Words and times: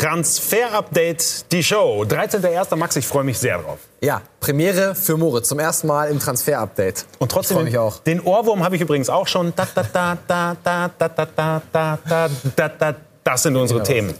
Transfer-Update, 0.00 1.52
die 1.52 1.62
Show. 1.62 2.06
13.01. 2.08 2.74
Max, 2.76 2.96
ich 2.96 3.06
freue 3.06 3.22
mich 3.22 3.38
sehr 3.38 3.58
drauf. 3.58 3.80
Ja, 4.00 4.22
Premiere 4.40 4.94
für 4.94 5.18
Moritz. 5.18 5.48
Zum 5.48 5.58
ersten 5.58 5.88
Mal 5.88 6.08
im 6.08 6.18
Transfer-Update. 6.18 7.04
Und 7.18 7.30
trotzdem, 7.30 7.58
ich 7.58 7.64
mich 7.64 7.78
auch. 7.78 7.98
den 7.98 8.22
Ohrwurm 8.22 8.64
habe 8.64 8.76
ich 8.76 8.80
übrigens 8.80 9.10
auch 9.10 9.26
schon. 9.26 9.52
Da, 9.54 9.68
da, 9.74 9.82
da, 9.92 10.16
da, 10.26 10.56
da, 10.64 10.90
da, 10.96 11.08
da, 11.08 11.30
da, 11.36 11.62
da, 11.70 12.30
da, 12.56 12.68
da, 12.68 12.96
das 13.24 13.42
sind 13.42 13.56
unsere 13.56 13.82
Themen. 13.82 14.14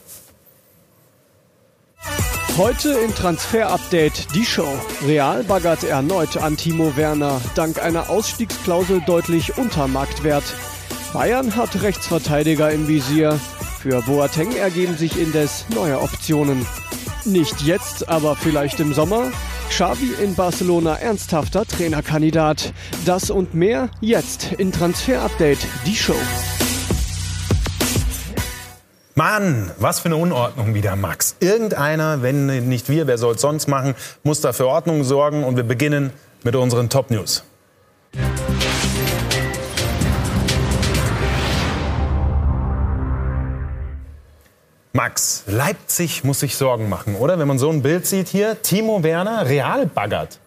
Heute 2.58 2.90
im 2.90 3.14
Transfer-Update 3.14 4.34
die 4.34 4.44
Show. 4.44 4.68
Real 5.06 5.44
baggert 5.44 5.82
erneut 5.84 6.36
an 6.36 6.58
Timo 6.58 6.94
Werner. 6.94 7.40
Dank 7.54 7.82
einer 7.82 8.10
Ausstiegsklausel 8.10 9.00
deutlich 9.06 9.56
unter 9.56 9.88
Marktwert. 9.88 10.44
Bayern 11.14 11.56
hat 11.56 11.80
Rechtsverteidiger 11.80 12.70
im 12.70 12.86
Visier. 12.86 13.40
Für 13.80 14.02
Boateng 14.02 14.54
ergeben 14.54 14.94
sich 14.98 15.18
indes 15.18 15.64
neue 15.74 15.98
Optionen. 16.02 16.66
Nicht 17.24 17.62
jetzt, 17.62 18.10
aber 18.10 18.36
vielleicht 18.36 18.78
im 18.78 18.92
Sommer. 18.92 19.32
Xavi 19.70 20.12
in 20.22 20.34
Barcelona 20.34 20.96
ernsthafter 20.96 21.64
Trainerkandidat. 21.64 22.74
Das 23.06 23.30
und 23.30 23.54
mehr 23.54 23.88
jetzt 24.02 24.52
in 24.52 24.70
Transfer 24.70 25.22
Update, 25.22 25.60
die 25.86 25.96
Show. 25.96 26.12
Mann, 29.14 29.70
was 29.78 30.00
für 30.00 30.08
eine 30.10 30.16
Unordnung 30.16 30.74
wieder, 30.74 30.94
Max. 30.96 31.36
Irgendeiner, 31.40 32.20
wenn 32.20 32.68
nicht 32.68 32.90
wir, 32.90 33.06
wer 33.06 33.16
soll 33.16 33.36
es 33.36 33.40
sonst 33.40 33.66
machen, 33.66 33.94
muss 34.22 34.42
da 34.42 34.52
für 34.52 34.66
Ordnung 34.66 35.04
sorgen. 35.04 35.42
Und 35.42 35.56
wir 35.56 35.64
beginnen 35.64 36.10
mit 36.42 36.54
unseren 36.54 36.90
Top 36.90 37.10
News. 37.10 37.44
Max, 44.92 45.44
Leipzig 45.46 46.24
muss 46.24 46.40
sich 46.40 46.56
Sorgen 46.56 46.88
machen, 46.88 47.14
oder? 47.14 47.38
Wenn 47.38 47.46
man 47.46 47.60
so 47.60 47.70
ein 47.70 47.80
Bild 47.80 48.06
sieht 48.06 48.26
hier, 48.26 48.60
Timo 48.60 49.04
Werner, 49.04 49.46
Real 49.46 49.86
baggert. 49.86 50.40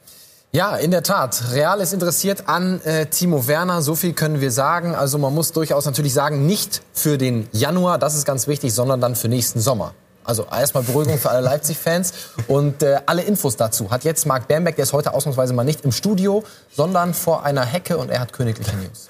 Ja, 0.52 0.76
in 0.76 0.92
der 0.92 1.02
Tat. 1.02 1.54
Real 1.54 1.80
ist 1.80 1.94
interessiert 1.94 2.44
an 2.50 2.82
äh, 2.82 3.06
Timo 3.06 3.48
Werner. 3.48 3.82
So 3.82 3.96
viel 3.96 4.12
können 4.12 4.42
wir 4.42 4.52
sagen. 4.52 4.96
Also 4.96 5.18
man 5.18 5.34
muss 5.34 5.54
durchaus 5.54 5.86
natürlich 5.86 6.14
sagen, 6.14 6.46
nicht 6.46 6.82
für 6.92 7.18
den 7.18 7.48
Januar, 7.54 7.98
das 7.98 8.16
ist 8.16 8.26
ganz 8.26 8.46
wichtig, 8.48 8.74
sondern 8.74 9.00
dann 9.00 9.16
für 9.16 9.30
nächsten 9.30 9.62
Sommer. 9.62 9.94
Also 10.26 10.46
erstmal 10.52 10.84
Beruhigung 10.84 11.18
für 11.18 11.30
alle 11.30 11.40
Leipzig-Fans. 11.42 12.14
Und 12.50 12.84
äh, 12.84 13.00
alle 13.06 13.22
Infos 13.22 13.56
dazu 13.56 13.92
hat 13.92 14.04
jetzt 14.04 14.26
Marc 14.26 14.50
Bernbeck, 14.50 14.76
der 14.76 14.84
ist 14.84 14.92
heute 14.92 15.14
ausnahmsweise 15.14 15.54
mal 15.54 15.64
nicht 15.64 15.86
im 15.86 15.94
Studio, 15.94 16.44
sondern 16.76 17.14
vor 17.14 17.46
einer 17.46 17.64
Hecke 17.64 17.98
und 17.98 18.12
er 18.12 18.20
hat 18.20 18.34
königliche 18.34 18.76
News. 18.76 19.08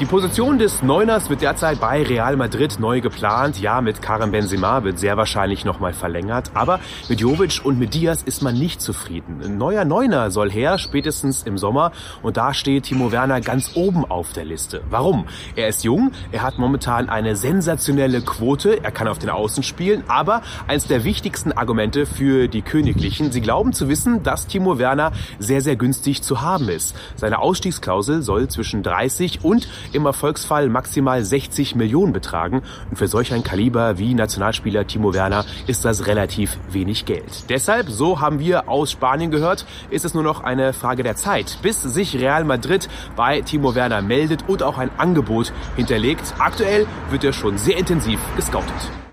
Die 0.00 0.06
Position 0.06 0.58
des 0.58 0.82
Neuners 0.82 1.30
wird 1.30 1.40
derzeit 1.40 1.80
bei 1.80 2.02
Real 2.02 2.36
Madrid 2.36 2.80
neu 2.80 3.00
geplant. 3.00 3.60
Ja, 3.60 3.80
mit 3.80 4.02
Karim 4.02 4.32
Benzema 4.32 4.82
wird 4.82 4.98
sehr 4.98 5.16
wahrscheinlich 5.16 5.64
nochmal 5.64 5.92
verlängert. 5.92 6.50
Aber 6.52 6.80
mit 7.08 7.20
Jovic 7.20 7.60
und 7.62 7.78
mit 7.78 7.94
Diaz 7.94 8.20
ist 8.22 8.42
man 8.42 8.58
nicht 8.58 8.80
zufrieden. 8.82 9.40
Ein 9.44 9.56
neuer 9.56 9.84
Neuner 9.84 10.32
soll 10.32 10.50
her, 10.50 10.78
spätestens 10.78 11.44
im 11.44 11.58
Sommer. 11.58 11.92
Und 12.22 12.36
da 12.36 12.54
steht 12.54 12.84
Timo 12.84 13.12
Werner 13.12 13.40
ganz 13.40 13.76
oben 13.76 14.04
auf 14.04 14.32
der 14.32 14.44
Liste. 14.44 14.82
Warum? 14.90 15.26
Er 15.54 15.68
ist 15.68 15.84
jung, 15.84 16.10
er 16.32 16.42
hat 16.42 16.58
momentan 16.58 17.08
eine 17.08 17.36
sensationelle 17.36 18.20
Quote, 18.20 18.82
er 18.82 18.90
kann 18.90 19.06
auf 19.06 19.20
den 19.20 19.30
Außen 19.30 19.62
spielen. 19.62 20.02
Aber 20.08 20.42
eines 20.66 20.88
der 20.88 21.04
wichtigsten 21.04 21.52
Argumente 21.52 22.04
für 22.04 22.48
die 22.48 22.62
Königlichen, 22.62 23.30
sie 23.30 23.40
glauben 23.40 23.72
zu 23.72 23.88
wissen, 23.88 24.24
dass 24.24 24.48
Timo 24.48 24.78
Werner 24.78 25.12
sehr, 25.38 25.60
sehr 25.60 25.76
günstig 25.76 26.22
zu 26.22 26.42
haben 26.42 26.68
ist. 26.68 26.96
Seine 27.14 27.38
Ausstiegsklausel 27.38 28.22
soll 28.22 28.48
zwischen 28.48 28.82
30 28.82 29.44
und 29.44 29.63
im 29.92 30.06
Erfolgsfall 30.06 30.68
maximal 30.68 31.24
60 31.24 31.74
Millionen 31.74 32.12
betragen. 32.12 32.62
Und 32.90 32.96
für 32.96 33.08
solch 33.08 33.32
ein 33.32 33.42
Kaliber 33.42 33.98
wie 33.98 34.14
Nationalspieler 34.14 34.86
Timo 34.86 35.14
Werner 35.14 35.44
ist 35.66 35.84
das 35.84 36.06
relativ 36.06 36.58
wenig 36.70 37.04
Geld. 37.04 37.48
Deshalb, 37.48 37.88
so 37.88 38.20
haben 38.20 38.38
wir 38.38 38.68
aus 38.68 38.92
Spanien 38.92 39.30
gehört, 39.30 39.66
ist 39.90 40.04
es 40.04 40.14
nur 40.14 40.22
noch 40.22 40.42
eine 40.42 40.72
Frage 40.72 41.02
der 41.02 41.16
Zeit, 41.16 41.58
bis 41.62 41.82
sich 41.82 42.16
Real 42.16 42.44
Madrid 42.44 42.88
bei 43.16 43.40
Timo 43.40 43.74
Werner 43.74 44.02
meldet 44.02 44.48
und 44.48 44.62
auch 44.62 44.78
ein 44.78 44.90
Angebot 44.98 45.52
hinterlegt. 45.76 46.34
Aktuell 46.38 46.86
wird 47.10 47.24
er 47.24 47.32
schon 47.32 47.58
sehr 47.58 47.76
intensiv 47.76 48.20
gescoutet. 48.36 49.03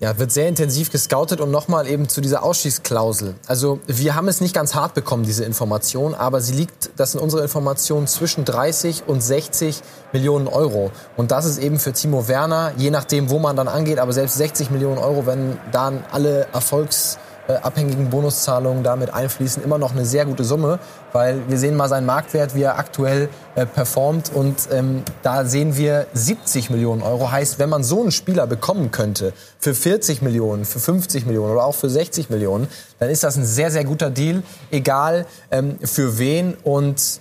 Ja, 0.00 0.16
wird 0.16 0.30
sehr 0.30 0.46
intensiv 0.46 0.92
gescoutet 0.92 1.40
und 1.40 1.50
nochmal 1.50 1.88
eben 1.88 2.08
zu 2.08 2.20
dieser 2.20 2.44
Ausschießklausel. 2.44 3.34
Also 3.48 3.80
wir 3.88 4.14
haben 4.14 4.28
es 4.28 4.40
nicht 4.40 4.54
ganz 4.54 4.76
hart 4.76 4.94
bekommen, 4.94 5.24
diese 5.24 5.44
Information, 5.44 6.14
aber 6.14 6.40
sie 6.40 6.54
liegt, 6.54 6.90
das 6.96 7.12
sind 7.12 7.20
unsere 7.20 7.42
Informationen, 7.42 8.06
zwischen 8.06 8.44
30 8.44 9.08
und 9.08 9.20
60 9.20 9.80
Millionen 10.12 10.46
Euro. 10.46 10.92
Und 11.16 11.32
das 11.32 11.46
ist 11.46 11.58
eben 11.58 11.80
für 11.80 11.92
Timo 11.92 12.28
Werner, 12.28 12.74
je 12.76 12.90
nachdem, 12.90 13.28
wo 13.28 13.40
man 13.40 13.56
dann 13.56 13.66
angeht, 13.66 13.98
aber 13.98 14.12
selbst 14.12 14.36
60 14.36 14.70
Millionen 14.70 14.98
Euro, 14.98 15.26
wenn 15.26 15.58
dann 15.72 16.04
alle 16.12 16.46
Erfolgs 16.52 17.18
äh, 17.48 17.54
abhängigen 17.54 18.10
Bonuszahlungen 18.10 18.82
damit 18.82 19.12
einfließen, 19.12 19.64
immer 19.64 19.78
noch 19.78 19.92
eine 19.92 20.04
sehr 20.04 20.24
gute 20.26 20.44
Summe, 20.44 20.78
weil 21.12 21.40
wir 21.48 21.58
sehen 21.58 21.76
mal 21.76 21.88
seinen 21.88 22.06
Marktwert, 22.06 22.54
wie 22.54 22.62
er 22.62 22.78
aktuell 22.78 23.28
äh, 23.54 23.66
performt 23.66 24.30
und 24.34 24.68
ähm, 24.70 25.02
da 25.22 25.44
sehen 25.44 25.76
wir 25.76 26.06
70 26.12 26.70
Millionen 26.70 27.02
Euro. 27.02 27.32
Heißt, 27.32 27.58
wenn 27.58 27.68
man 27.68 27.82
so 27.82 28.02
einen 28.02 28.12
Spieler 28.12 28.46
bekommen 28.46 28.90
könnte 28.90 29.32
für 29.58 29.74
40 29.74 30.22
Millionen, 30.22 30.64
für 30.64 30.78
50 30.78 31.26
Millionen 31.26 31.52
oder 31.52 31.64
auch 31.64 31.74
für 31.74 31.90
60 31.90 32.30
Millionen, 32.30 32.68
dann 32.98 33.10
ist 33.10 33.24
das 33.24 33.36
ein 33.36 33.44
sehr, 33.44 33.70
sehr 33.70 33.84
guter 33.84 34.10
Deal, 34.10 34.42
egal 34.70 35.26
ähm, 35.50 35.78
für 35.82 36.18
wen 36.18 36.54
und 36.64 37.20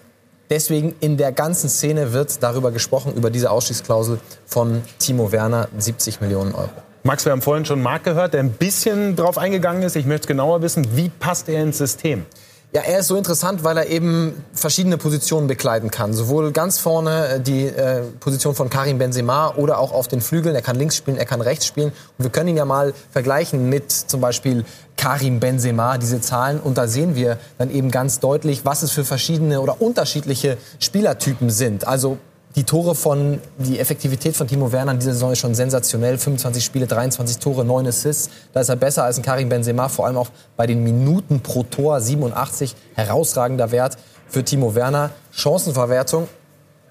Deswegen 0.49 0.95
in 1.01 1.17
der 1.17 1.33
ganzen 1.33 1.69
Szene 1.69 2.13
wird 2.13 2.41
darüber 2.41 2.71
gesprochen, 2.71 3.13
über 3.15 3.29
diese 3.29 3.51
Ausstiegsklausel 3.51 4.19
von 4.45 4.81
Timo 4.97 5.31
Werner, 5.33 5.67
70 5.77 6.21
Millionen 6.21 6.55
Euro. 6.55 6.86
Max, 7.07 7.23
wir 7.23 7.31
haben 7.31 7.41
vorhin 7.41 7.63
schon 7.63 7.81
Marc 7.81 8.03
gehört, 8.03 8.33
der 8.33 8.41
ein 8.41 8.51
bisschen 8.51 9.15
drauf 9.15 9.37
eingegangen 9.37 9.81
ist. 9.81 9.95
Ich 9.95 10.05
möchte 10.05 10.27
genauer 10.27 10.61
wissen, 10.61 10.85
wie 10.97 11.07
passt 11.07 11.47
er 11.47 11.63
ins 11.63 11.77
System? 11.77 12.25
Ja, 12.73 12.81
er 12.81 12.99
ist 12.99 13.07
so 13.07 13.15
interessant, 13.15 13.63
weil 13.63 13.77
er 13.77 13.87
eben 13.87 14.43
verschiedene 14.51 14.97
Positionen 14.97 15.47
bekleiden 15.47 15.89
kann. 15.89 16.11
Sowohl 16.11 16.51
ganz 16.51 16.79
vorne 16.79 17.27
äh, 17.27 17.39
die 17.39 17.65
äh, 17.67 18.01
Position 18.19 18.55
von 18.55 18.69
Karim 18.69 18.97
Benzema 18.97 19.53
oder 19.55 19.79
auch 19.79 19.93
auf 19.93 20.09
den 20.09 20.19
Flügeln. 20.19 20.53
Er 20.53 20.61
kann 20.61 20.75
links 20.75 20.97
spielen, 20.97 21.15
er 21.15 21.23
kann 21.23 21.39
rechts 21.39 21.65
spielen. 21.65 21.93
Und 22.17 22.25
wir 22.25 22.29
können 22.29 22.49
ihn 22.49 22.57
ja 22.57 22.65
mal 22.65 22.93
vergleichen 23.09 23.69
mit 23.69 23.89
zum 23.89 24.19
Beispiel 24.19 24.65
Karim 24.97 25.39
Benzema, 25.39 25.97
diese 25.97 26.19
Zahlen. 26.19 26.59
Und 26.59 26.77
da 26.77 26.89
sehen 26.89 27.15
wir 27.15 27.37
dann 27.57 27.71
eben 27.71 27.89
ganz 27.89 28.19
deutlich, 28.19 28.65
was 28.65 28.83
es 28.83 28.91
für 28.91 29.05
verschiedene 29.05 29.61
oder 29.61 29.81
unterschiedliche 29.81 30.57
Spielertypen 30.79 31.49
sind. 31.51 31.87
Also 31.87 32.17
die 32.57 32.63
Tore 32.63 32.95
von, 32.95 33.39
die 33.59 33.79
Effektivität 33.79 34.35
von 34.35 34.47
Timo 34.47 34.71
Werner 34.71 34.93
in 34.93 34.97
dieser 34.97 35.13
Saison 35.13 35.31
ist 35.31 35.37
schon 35.37 35.53
sensationell. 35.53 36.17
25 36.17 36.65
Spiele, 36.65 36.87
23 36.87 37.37
Tore, 37.37 37.63
9 37.63 37.85
Assists. 37.85 38.31
Da 38.51 38.61
ist 38.61 38.69
er 38.69 38.75
besser 38.75 39.03
als 39.03 39.17
ein 39.17 39.21
Karim 39.21 39.47
Benzema, 39.47 39.89
vor 39.89 40.07
allem 40.07 40.17
auch 40.17 40.29
bei 40.55 40.65
den 40.65 40.83
Minuten 40.83 41.41
pro 41.41 41.61
Tor, 41.61 42.01
87. 42.01 42.75
Herausragender 42.95 43.71
Wert 43.71 43.99
für 44.27 44.43
Timo 44.43 44.73
Werner. 44.73 45.11
Chancenverwertung, 45.31 46.27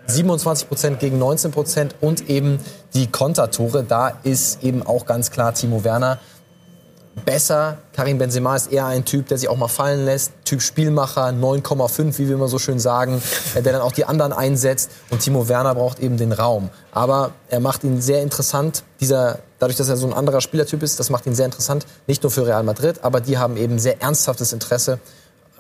27 0.07 0.69
Prozent 0.69 1.01
gegen 1.01 1.19
19 1.19 1.51
Prozent 1.51 1.97
und 2.01 2.31
eben 2.31 2.61
die 2.95 3.09
Kontertore. 3.09 3.83
Da 3.83 4.13
ist 4.23 4.63
eben 4.63 4.87
auch 4.87 5.05
ganz 5.05 5.33
klar 5.33 5.53
Timo 5.53 5.83
Werner 5.83 6.21
besser. 7.25 7.79
Karim 7.95 8.19
Benzema 8.19 8.57
ist 8.57 8.73
eher 8.73 8.87
ein 8.87 9.05
Typ, 9.05 9.29
der 9.29 9.39
sich 9.39 9.49
auch 9.49 9.57
mal 9.57 9.69
fallen 9.69 10.05
lässt. 10.05 10.33
Typ 10.45 10.63
Spielmacher, 10.63 11.29
9,5, 11.29 12.19
wie 12.19 12.29
wir 12.29 12.35
immer 12.35 12.49
so 12.49 12.59
schön 12.59 12.79
sagen, 12.79 13.23
äh, 13.55 13.63
der 13.63 13.73
dann 13.73 13.83
auch 13.83 13.93
die 13.93 14.05
anderen 14.05 14.33
einsetzt. 14.33 14.91
Und 15.11 15.21
Timo 15.21 15.49
Werner 15.49 15.75
braucht 15.75 15.99
eben 16.01 16.17
den 16.17 16.33
Raum. 16.33 16.71
Aber 16.93 17.33
er 17.49 17.61
macht 17.61 17.85
ihn 17.85 18.01
sehr 18.01 18.23
interessant. 18.23 18.85
Dieser, 19.01 19.39
dadurch, 19.59 19.77
dass 19.77 19.89
er 19.89 19.97
so 19.97 20.07
ein 20.07 20.13
anderer 20.13 20.41
Spielertyp 20.41 20.83
ist, 20.83 21.01
das 21.01 21.11
macht 21.11 21.27
ihn 21.27 21.35
sehr 21.35 21.47
interessant. 21.47 21.87
Nicht 22.07 22.23
nur 22.23 22.31
für 22.31 22.47
Real 22.47 22.63
Madrid, 22.63 23.01
aber 23.03 23.21
die 23.21 23.39
haben 23.39 23.57
eben 23.57 23.79
sehr 23.79 24.03
ernsthaftes 24.03 24.53
Interesse 24.53 24.99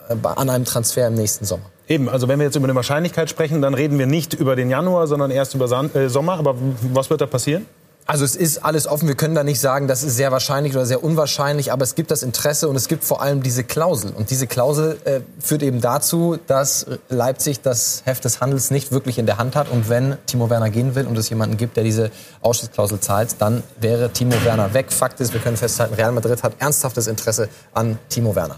äh, 0.08 0.14
an 0.22 0.50
einem 0.50 0.64
Transfer 0.64 1.06
im 1.06 1.14
nächsten 1.14 1.44
Sommer. 1.44 1.64
Eben, 1.88 2.08
also 2.08 2.26
wenn 2.26 2.38
wir 2.38 2.46
jetzt 2.46 2.56
über 2.56 2.66
eine 2.66 2.74
Wahrscheinlichkeit 2.74 3.30
sprechen, 3.30 3.62
dann 3.62 3.74
reden 3.74 3.98
wir 3.98 4.06
nicht 4.06 4.34
über 4.34 4.56
den 4.56 4.70
Januar, 4.70 5.06
sondern 5.06 5.30
erst 5.30 5.54
über 5.54 5.70
äh, 5.94 6.08
Sommer. 6.08 6.34
Aber 6.34 6.56
was 6.92 7.10
wird 7.10 7.20
da 7.20 7.26
passieren? 7.26 7.66
Also 8.08 8.24
es 8.24 8.36
ist 8.36 8.64
alles 8.64 8.86
offen. 8.86 9.08
Wir 9.08 9.16
können 9.16 9.34
da 9.34 9.42
nicht 9.42 9.58
sagen, 9.58 9.88
das 9.88 10.04
ist 10.04 10.14
sehr 10.14 10.30
wahrscheinlich 10.30 10.74
oder 10.74 10.86
sehr 10.86 11.02
unwahrscheinlich, 11.02 11.72
aber 11.72 11.82
es 11.82 11.96
gibt 11.96 12.12
das 12.12 12.22
Interesse 12.22 12.68
und 12.68 12.76
es 12.76 12.86
gibt 12.86 13.02
vor 13.02 13.20
allem 13.20 13.42
diese 13.42 13.64
Klausel. 13.64 14.12
Und 14.12 14.30
diese 14.30 14.46
Klausel 14.46 14.96
äh, 15.04 15.20
führt 15.40 15.64
eben 15.64 15.80
dazu, 15.80 16.38
dass 16.46 16.86
Leipzig 17.08 17.62
das 17.62 18.02
Heft 18.04 18.24
des 18.24 18.40
Handels 18.40 18.70
nicht 18.70 18.92
wirklich 18.92 19.18
in 19.18 19.26
der 19.26 19.38
Hand 19.38 19.56
hat. 19.56 19.68
Und 19.68 19.88
wenn 19.88 20.16
Timo 20.26 20.48
Werner 20.50 20.70
gehen 20.70 20.94
will 20.94 21.06
und 21.06 21.18
es 21.18 21.28
jemanden 21.30 21.56
gibt, 21.56 21.76
der 21.76 21.82
diese 21.82 22.12
Ausstiegsklausel 22.42 23.00
zahlt, 23.00 23.36
dann 23.40 23.64
wäre 23.80 24.10
Timo 24.10 24.36
Werner 24.44 24.72
weg. 24.72 24.92
Fakt 24.92 25.20
ist, 25.20 25.32
wir 25.32 25.40
können 25.40 25.56
festhalten, 25.56 25.94
Real 25.94 26.12
Madrid 26.12 26.44
hat 26.44 26.52
ernsthaftes 26.60 27.08
Interesse 27.08 27.48
an 27.74 27.98
Timo 28.08 28.36
Werner. 28.36 28.56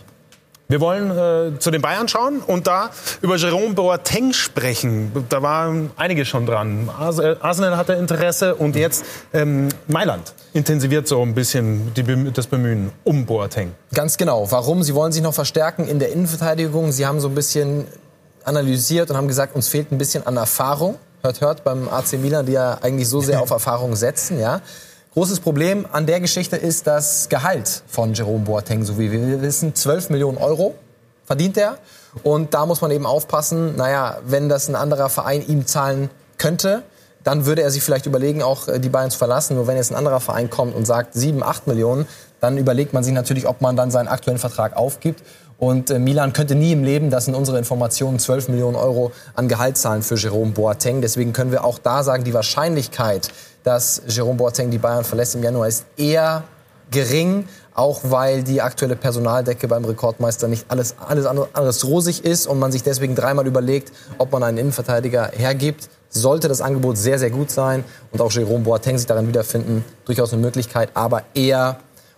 Wir 0.71 0.83
wollen 0.83 1.11
äh, 1.57 1.59
zu 1.59 1.71
den 1.71 1.81
Bayern 1.81 2.09
schauen 2.09 2.41
und 2.47 2.67
da 2.67 2.91
über 3.23 3.37
Jerome 3.37 3.73
Boateng 3.73 4.35
sprechen. 4.35 5.11
Da 5.31 5.41
waren 5.41 5.91
einige 5.97 6.27
schon 6.27 6.45
dran. 6.45 6.91
Äh, 7.01 7.37
Arsenal 7.41 7.79
hatte 7.79 7.95
Interesse 7.95 8.55
und 8.55 8.77
jetzt 8.77 9.03
ähm, 9.33 9.71
Mailand 9.87 10.35
intensiviert 10.53 11.09
so 11.09 11.23
ein 11.23 11.35
bisschen 11.35 11.95
die, 11.95 12.33
das 12.35 12.49
Bemühen 12.49 12.93
um 13.05 13.25
Boateng. 13.25 13.73
Ganz 13.95 14.19
genau. 14.19 14.51
Warum? 14.51 14.83
Sie 14.83 14.95
wollen 14.95 15.11
sich 15.11 15.23
noch 15.23 15.33
verstärken 15.33 15.89
in 15.89 16.01
der 16.01 16.13
Innenverteidigung. 16.13 16.93
Sie 16.93 17.07
haben 17.07 17.21
so 17.21 17.29
ein 17.29 17.35
bisschen 17.35 17.87
analysiert 18.45 19.09
und 19.09 19.17
haben 19.17 19.29
gesagt, 19.29 19.57
uns 19.57 19.69
fehlt 19.69 19.91
ein 19.91 19.97
bisschen 19.97 20.27
an 20.27 20.37
Erfahrung. 20.37 20.97
Hört, 21.23 21.41
hört 21.41 21.65
beim 21.65 21.89
AC 21.89 22.13
Milan, 22.21 22.45
die 22.45 22.53
ja 22.53 22.77
eigentlich 22.83 23.09
so 23.09 23.23
sehr 23.23 23.41
auf 23.43 23.49
Erfahrung 23.53 23.97
setzen, 23.97 24.39
ja. 24.39 24.61
Großes 25.19 25.41
Problem 25.41 25.85
an 25.91 26.07
der 26.07 26.21
Geschichte 26.21 26.55
ist 26.55 26.87
das 26.87 27.29
Gehalt 27.29 27.83
von 27.89 28.15
Jerome 28.15 28.45
Boateng, 28.45 28.85
so 28.85 29.01
wie 29.01 29.11
wir 29.11 29.43
wissen, 29.43 29.75
12 29.75 30.11
Millionen 30.11 30.39
Euro 30.39 30.77
verdient 31.25 31.57
er. 31.57 31.79
Und 32.23 32.55
da 32.55 32.67
muss 32.67 32.83
man 32.83 32.93
eben 32.93 33.05
aufpassen, 33.05 33.75
naja, 33.75 34.19
wenn 34.25 34.49
das 34.49 34.69
ein 34.69 34.77
anderer 34.77 35.09
Verein 35.09 35.45
ihm 35.45 35.67
zahlen 35.67 36.09
könnte, 36.37 36.85
dann 37.25 37.47
würde 37.47 37.63
er 37.63 37.73
sich 37.73 37.83
vielleicht 37.83 38.07
überlegen, 38.07 38.45
auch 38.45 38.69
äh, 38.69 38.79
die 38.79 38.91
Bayern 38.91 39.11
zu 39.11 39.19
verlassen. 39.19 39.57
Nur 39.57 39.67
wenn 39.67 39.77
jetzt 39.77 39.91
ein 39.91 39.97
anderer 39.97 40.21
Verein 40.21 40.51
kommt 40.51 40.77
und 40.77 40.87
sagt 40.87 41.15
7, 41.15 41.43
8 41.43 41.67
Millionen, 41.67 42.07
dann 42.41 42.57
überlegt 42.57 42.93
man 42.93 43.03
sich 43.03 43.13
natürlich, 43.13 43.49
ob 43.49 43.61
man 43.61 43.75
dann 43.75 43.91
seinen 43.91 44.07
aktuellen 44.07 44.39
Vertrag 44.39 44.77
aufgibt. 44.77 45.25
Und 45.59 45.91
äh, 45.91 45.99
Milan 45.99 46.33
könnte 46.33 46.55
nie 46.55 46.71
im 46.71 46.85
Leben, 46.85 47.11
das 47.11 47.25
sind 47.25 47.35
unsere 47.35 47.59
Informationen, 47.59 48.21
12 48.21 48.51
Millionen 48.51 48.77
Euro 48.77 49.11
an 49.35 49.49
Gehalt 49.49 49.79
zahlen 49.79 50.05
für 50.05 50.15
Jerome 50.15 50.53
Boateng. 50.53 51.01
Deswegen 51.01 51.33
können 51.33 51.51
wir 51.51 51.65
auch 51.65 51.81
da 51.81 52.05
sagen, 52.05 52.23
die 52.23 52.35
Wahrscheinlichkeit, 52.35 53.33
dass 53.69 54.01
Jerome 54.09 54.39
Boateng 54.39 54.71
die 54.71 54.79
Bayern 54.79 55.05
verlässt 55.05 55.35
im 55.35 55.43
Januar, 55.43 55.69
ist 55.69 55.85
eher 55.99 56.43
gering, 56.91 57.47
auch 57.75 58.01
weil 58.05 58.43
die 58.43 58.63
aktuelle 58.63 58.97
Personaldecke 58.97 59.69
beim 59.69 59.85
Rekordmeister 59.85 60.49
nicht 60.49 60.65
alles, 60.69 60.95
alles 61.07 61.27
anderes 61.27 61.85
rosig 61.85 62.25
ist 62.25 62.47
und 62.47 62.59
man 62.59 62.73
sich 62.73 62.83
deswegen 62.83 63.15
dreimal 63.15 63.47
überlegt, 63.47 63.93
ob 64.17 64.33
man 64.33 64.43
einen 64.43 64.57
Innenverteidiger 64.57 65.33
hergibt. 65.37 65.91
Sollte 66.09 66.49
das 66.49 66.63
Angebot 66.63 66.97
sehr, 66.97 67.19
sehr 67.19 67.29
gut 67.29 67.51
sein 67.51 67.85
und 68.11 68.23
auch 68.23 68.33
Jerome 68.33 68.65
Boateng 68.65 68.97
sich 68.97 69.07
darin 69.07 69.29
wiederfinden, 69.29 69.85
durchaus 70.07 70.33
eine 70.33 70.41
Möglichkeit, 70.41 70.89
aber 70.95 71.25
eher 71.35 71.77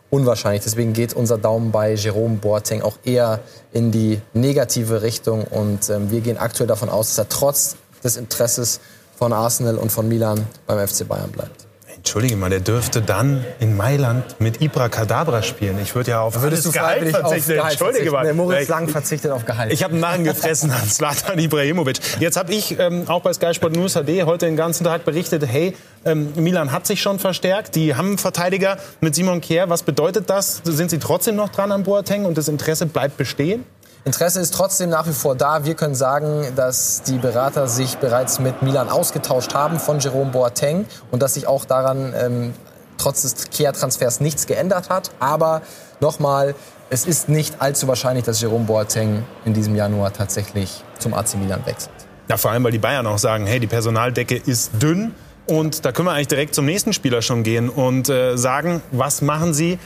unwahrscheinlich. 0.08 0.62
Deswegen 0.62 0.92
geht 0.92 1.14
unser 1.14 1.36
Daumen 1.36 1.72
bei 1.72 1.94
Jerome 1.94 2.36
Boateng 2.36 2.82
auch 2.82 2.96
eher 3.02 3.40
in 3.72 3.90
die 3.90 4.20
negative 4.34 5.02
Richtung 5.02 5.42
und 5.42 5.90
ähm, 5.90 6.12
wir 6.12 6.20
gehen 6.20 6.38
aktuell 6.38 6.68
davon 6.68 6.88
aus, 6.88 7.08
dass 7.08 7.18
er 7.18 7.28
trotz 7.28 7.74
des 8.04 8.16
Interesses 8.16 8.78
von 9.20 9.34
Arsenal 9.34 9.76
und 9.76 9.92
von 9.92 10.08
Milan 10.08 10.46
beim 10.66 10.88
FC 10.88 11.06
Bayern 11.06 11.30
bleibt. 11.30 11.66
Entschuldige 11.94 12.36
mal, 12.36 12.48
der 12.48 12.60
dürfte 12.60 13.02
dann 13.02 13.44
in 13.60 13.76
Mailand 13.76 14.40
mit 14.40 14.62
Ibra 14.62 14.88
Cadabra 14.88 15.42
spielen. 15.42 15.78
Ich 15.82 15.94
würde 15.94 16.12
ja 16.12 16.22
auf 16.22 16.40
Würdest 16.40 16.64
alles 16.64 16.64
du 16.64 16.72
Gehalt 16.72 17.10
verzichten. 17.10 17.52
Gehalt 17.52 17.72
Entschuldige 17.72 18.10
mal. 18.12 18.24
Der 18.24 18.32
Moritz 18.32 18.68
Lang 18.68 18.88
verzichtet 18.88 19.30
auf 19.30 19.44
Gehalt. 19.44 19.70
Ich 19.70 19.82
habe 19.84 19.92
einen 19.92 20.00
Narren 20.00 20.24
gefressen 20.24 20.70
an 20.70 20.88
Slatan 20.88 21.38
Ibrahimovic. 21.38 21.98
Jetzt 22.18 22.38
habe 22.38 22.54
ich 22.54 22.78
ähm, 22.78 23.06
auch 23.08 23.20
bei 23.20 23.34
Sky 23.34 23.52
Sport 23.52 23.76
News 23.76 23.92
HD 23.92 24.24
heute 24.24 24.46
den 24.46 24.56
ganzen 24.56 24.84
Tag 24.84 25.04
berichtet, 25.04 25.44
hey, 25.46 25.76
ähm, 26.06 26.32
Milan 26.36 26.72
hat 26.72 26.86
sich 26.86 27.02
schon 27.02 27.18
verstärkt. 27.18 27.74
Die 27.74 27.94
haben 27.94 28.08
einen 28.08 28.18
Verteidiger 28.18 28.78
mit 29.02 29.14
Simon 29.14 29.42
Kier. 29.42 29.68
Was 29.68 29.82
bedeutet 29.82 30.30
das? 30.30 30.62
Sind 30.64 30.90
sie 30.90 30.98
trotzdem 30.98 31.36
noch 31.36 31.50
dran 31.50 31.70
an 31.70 31.82
Boateng 31.82 32.24
und 32.24 32.38
das 32.38 32.48
Interesse 32.48 32.86
bleibt 32.86 33.18
bestehen? 33.18 33.64
Interesse 34.04 34.40
ist 34.40 34.54
trotzdem 34.54 34.88
nach 34.88 35.06
wie 35.06 35.12
vor 35.12 35.34
da. 35.34 35.64
Wir 35.64 35.74
können 35.74 35.94
sagen, 35.94 36.46
dass 36.56 37.02
die 37.02 37.18
Berater 37.18 37.68
sich 37.68 37.98
bereits 37.98 38.38
mit 38.38 38.62
Milan 38.62 38.88
ausgetauscht 38.88 39.52
haben 39.52 39.78
von 39.78 40.00
Jerome 40.00 40.30
Boateng 40.30 40.86
und 41.10 41.22
dass 41.22 41.34
sich 41.34 41.46
auch 41.46 41.66
daran 41.66 42.14
ähm, 42.16 42.54
trotz 42.96 43.22
des 43.22 43.50
Kehrtransfers 43.50 44.20
nichts 44.20 44.46
geändert 44.46 44.88
hat. 44.88 45.10
Aber 45.20 45.60
nochmal, 46.00 46.54
es 46.88 47.06
ist 47.06 47.28
nicht 47.28 47.60
allzu 47.60 47.88
wahrscheinlich, 47.88 48.24
dass 48.24 48.40
Jerome 48.40 48.64
Boateng 48.64 49.24
in 49.44 49.52
diesem 49.52 49.76
Januar 49.76 50.14
tatsächlich 50.14 50.82
zum 50.98 51.12
AC 51.12 51.34
Milan 51.34 51.64
wechselt. 51.66 51.92
Ja, 52.28 52.38
vor 52.38 52.52
allem, 52.52 52.64
weil 52.64 52.72
die 52.72 52.78
Bayern 52.78 53.06
auch 53.06 53.18
sagen, 53.18 53.46
hey, 53.46 53.60
die 53.60 53.66
Personaldecke 53.66 54.36
ist 54.36 54.70
dünn. 54.80 55.14
Und 55.46 55.84
da 55.84 55.92
können 55.92 56.08
wir 56.08 56.12
eigentlich 56.12 56.28
direkt 56.28 56.54
zum 56.54 56.64
nächsten 56.64 56.92
Spieler 56.92 57.22
schon 57.22 57.42
gehen 57.42 57.68
und 57.68 58.08
äh, 58.08 58.36
sagen, 58.36 58.82
was 58.92 59.20
machen 59.20 59.52
Sie, 59.52 59.78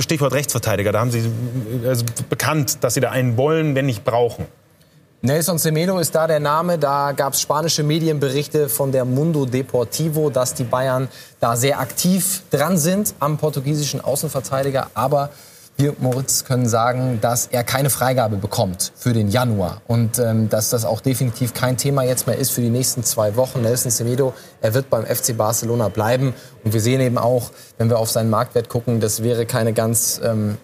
Stichwort 0.00 0.32
Rechtsverteidiger, 0.32 0.92
da 0.92 1.00
haben 1.00 1.10
Sie 1.10 1.30
also 1.86 2.04
bekannt, 2.28 2.78
dass 2.82 2.94
Sie 2.94 3.00
da 3.00 3.10
einen 3.10 3.36
wollen, 3.36 3.74
wenn 3.74 3.86
nicht 3.86 4.04
brauchen. 4.04 4.46
Nelson 5.24 5.56
Semedo 5.56 6.00
ist 6.00 6.16
da 6.16 6.26
der 6.26 6.40
Name. 6.40 6.78
Da 6.78 7.12
gab 7.12 7.34
es 7.34 7.40
spanische 7.40 7.84
Medienberichte 7.84 8.68
von 8.68 8.90
der 8.90 9.04
Mundo 9.04 9.46
Deportivo, 9.46 10.30
dass 10.30 10.54
die 10.54 10.64
Bayern 10.64 11.06
da 11.38 11.54
sehr 11.54 11.78
aktiv 11.78 12.42
dran 12.50 12.76
sind 12.76 13.14
am 13.20 13.38
portugiesischen 13.38 14.00
Außenverteidiger. 14.00 14.90
Aber 14.94 15.30
wir, 15.82 15.94
Moritz, 15.98 16.44
können 16.44 16.68
sagen, 16.68 17.18
dass 17.20 17.48
er 17.48 17.64
keine 17.64 17.90
Freigabe 17.90 18.36
bekommt 18.36 18.92
für 18.94 19.12
den 19.12 19.28
Januar 19.28 19.82
und 19.88 20.18
ähm, 20.18 20.48
dass 20.48 20.70
das 20.70 20.84
auch 20.84 21.00
definitiv 21.00 21.54
kein 21.54 21.76
Thema 21.76 22.04
jetzt 22.04 22.26
mehr 22.26 22.38
ist 22.38 22.52
für 22.52 22.60
die 22.60 22.70
nächsten 22.70 23.02
zwei 23.02 23.34
Wochen. 23.36 23.62
Nelson 23.62 23.90
Semedo, 23.90 24.32
er 24.60 24.74
wird 24.74 24.88
beim 24.90 25.04
FC 25.04 25.36
Barcelona 25.36 25.88
bleiben 25.88 26.34
und 26.64 26.72
wir 26.72 26.80
sehen 26.80 27.00
eben 27.00 27.18
auch, 27.18 27.50
wenn 27.78 27.90
wir 27.90 27.98
auf 27.98 28.10
seinen 28.10 28.30
Marktwert 28.30 28.68
gucken, 28.68 29.00
das 29.00 29.22
wäre 29.24 29.44
keine 29.44 29.72
ganz 29.72 30.20
ähm, 30.24 30.56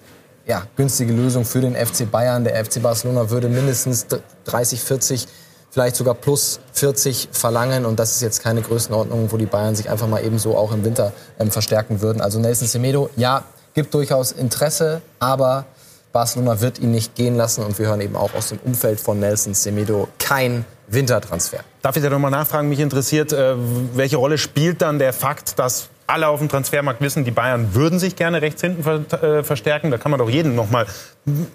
ja, 0.46 0.62
günstige 0.76 1.12
Lösung 1.12 1.44
für 1.44 1.60
den 1.60 1.74
FC 1.74 2.08
Bayern. 2.10 2.44
Der 2.44 2.64
FC 2.64 2.80
Barcelona 2.80 3.28
würde 3.28 3.48
mindestens 3.48 4.06
30, 4.44 4.80
40 4.80 5.26
vielleicht 5.70 5.96
sogar 5.96 6.14
plus 6.14 6.60
40 6.72 7.28
verlangen. 7.32 7.84
Und 7.84 7.98
das 7.98 8.12
ist 8.12 8.22
jetzt 8.22 8.42
keine 8.42 8.62
Größenordnung, 8.62 9.30
wo 9.30 9.36
die 9.36 9.46
Bayern 9.46 9.74
sich 9.74 9.90
einfach 9.90 10.06
mal 10.06 10.24
ebenso 10.24 10.56
auch 10.56 10.72
im 10.72 10.84
Winter 10.84 11.12
ähm, 11.38 11.50
verstärken 11.50 12.00
würden. 12.00 12.22
Also 12.22 12.38
Nelson 12.38 12.68
Semedo, 12.68 13.10
ja, 13.16 13.44
gibt 13.78 13.94
durchaus 13.94 14.32
Interesse, 14.32 15.02
aber 15.20 15.64
Barcelona 16.12 16.60
wird 16.60 16.80
ihn 16.80 16.90
nicht 16.90 17.14
gehen 17.14 17.36
lassen 17.36 17.62
und 17.62 17.78
wir 17.78 17.86
hören 17.86 18.00
eben 18.00 18.16
auch 18.16 18.34
aus 18.34 18.48
dem 18.48 18.58
Umfeld 18.64 18.98
von 18.98 19.20
Nelson 19.20 19.54
Semedo 19.54 20.08
kein 20.18 20.64
Wintertransfer. 20.88 21.60
Darf 21.80 21.96
ich 21.96 22.02
da 22.02 22.10
nochmal 22.10 22.32
nachfragen? 22.32 22.68
Mich 22.68 22.80
interessiert, 22.80 23.32
äh, 23.32 23.54
welche 23.94 24.16
Rolle 24.16 24.36
spielt 24.36 24.82
dann 24.82 24.98
der 24.98 25.12
Fakt, 25.12 25.60
dass 25.60 25.90
alle 26.08 26.26
auf 26.26 26.40
dem 26.40 26.48
Transfermarkt 26.48 27.00
wissen, 27.00 27.24
die 27.24 27.30
Bayern 27.30 27.72
würden 27.72 28.00
sich 28.00 28.16
gerne 28.16 28.42
rechts 28.42 28.62
hinten 28.62 28.82
äh, 29.14 29.44
verstärken. 29.44 29.92
Da 29.92 29.98
kann 29.98 30.10
man 30.10 30.18
doch 30.18 30.28
jeden 30.28 30.56
noch 30.56 30.70
mal 30.70 30.86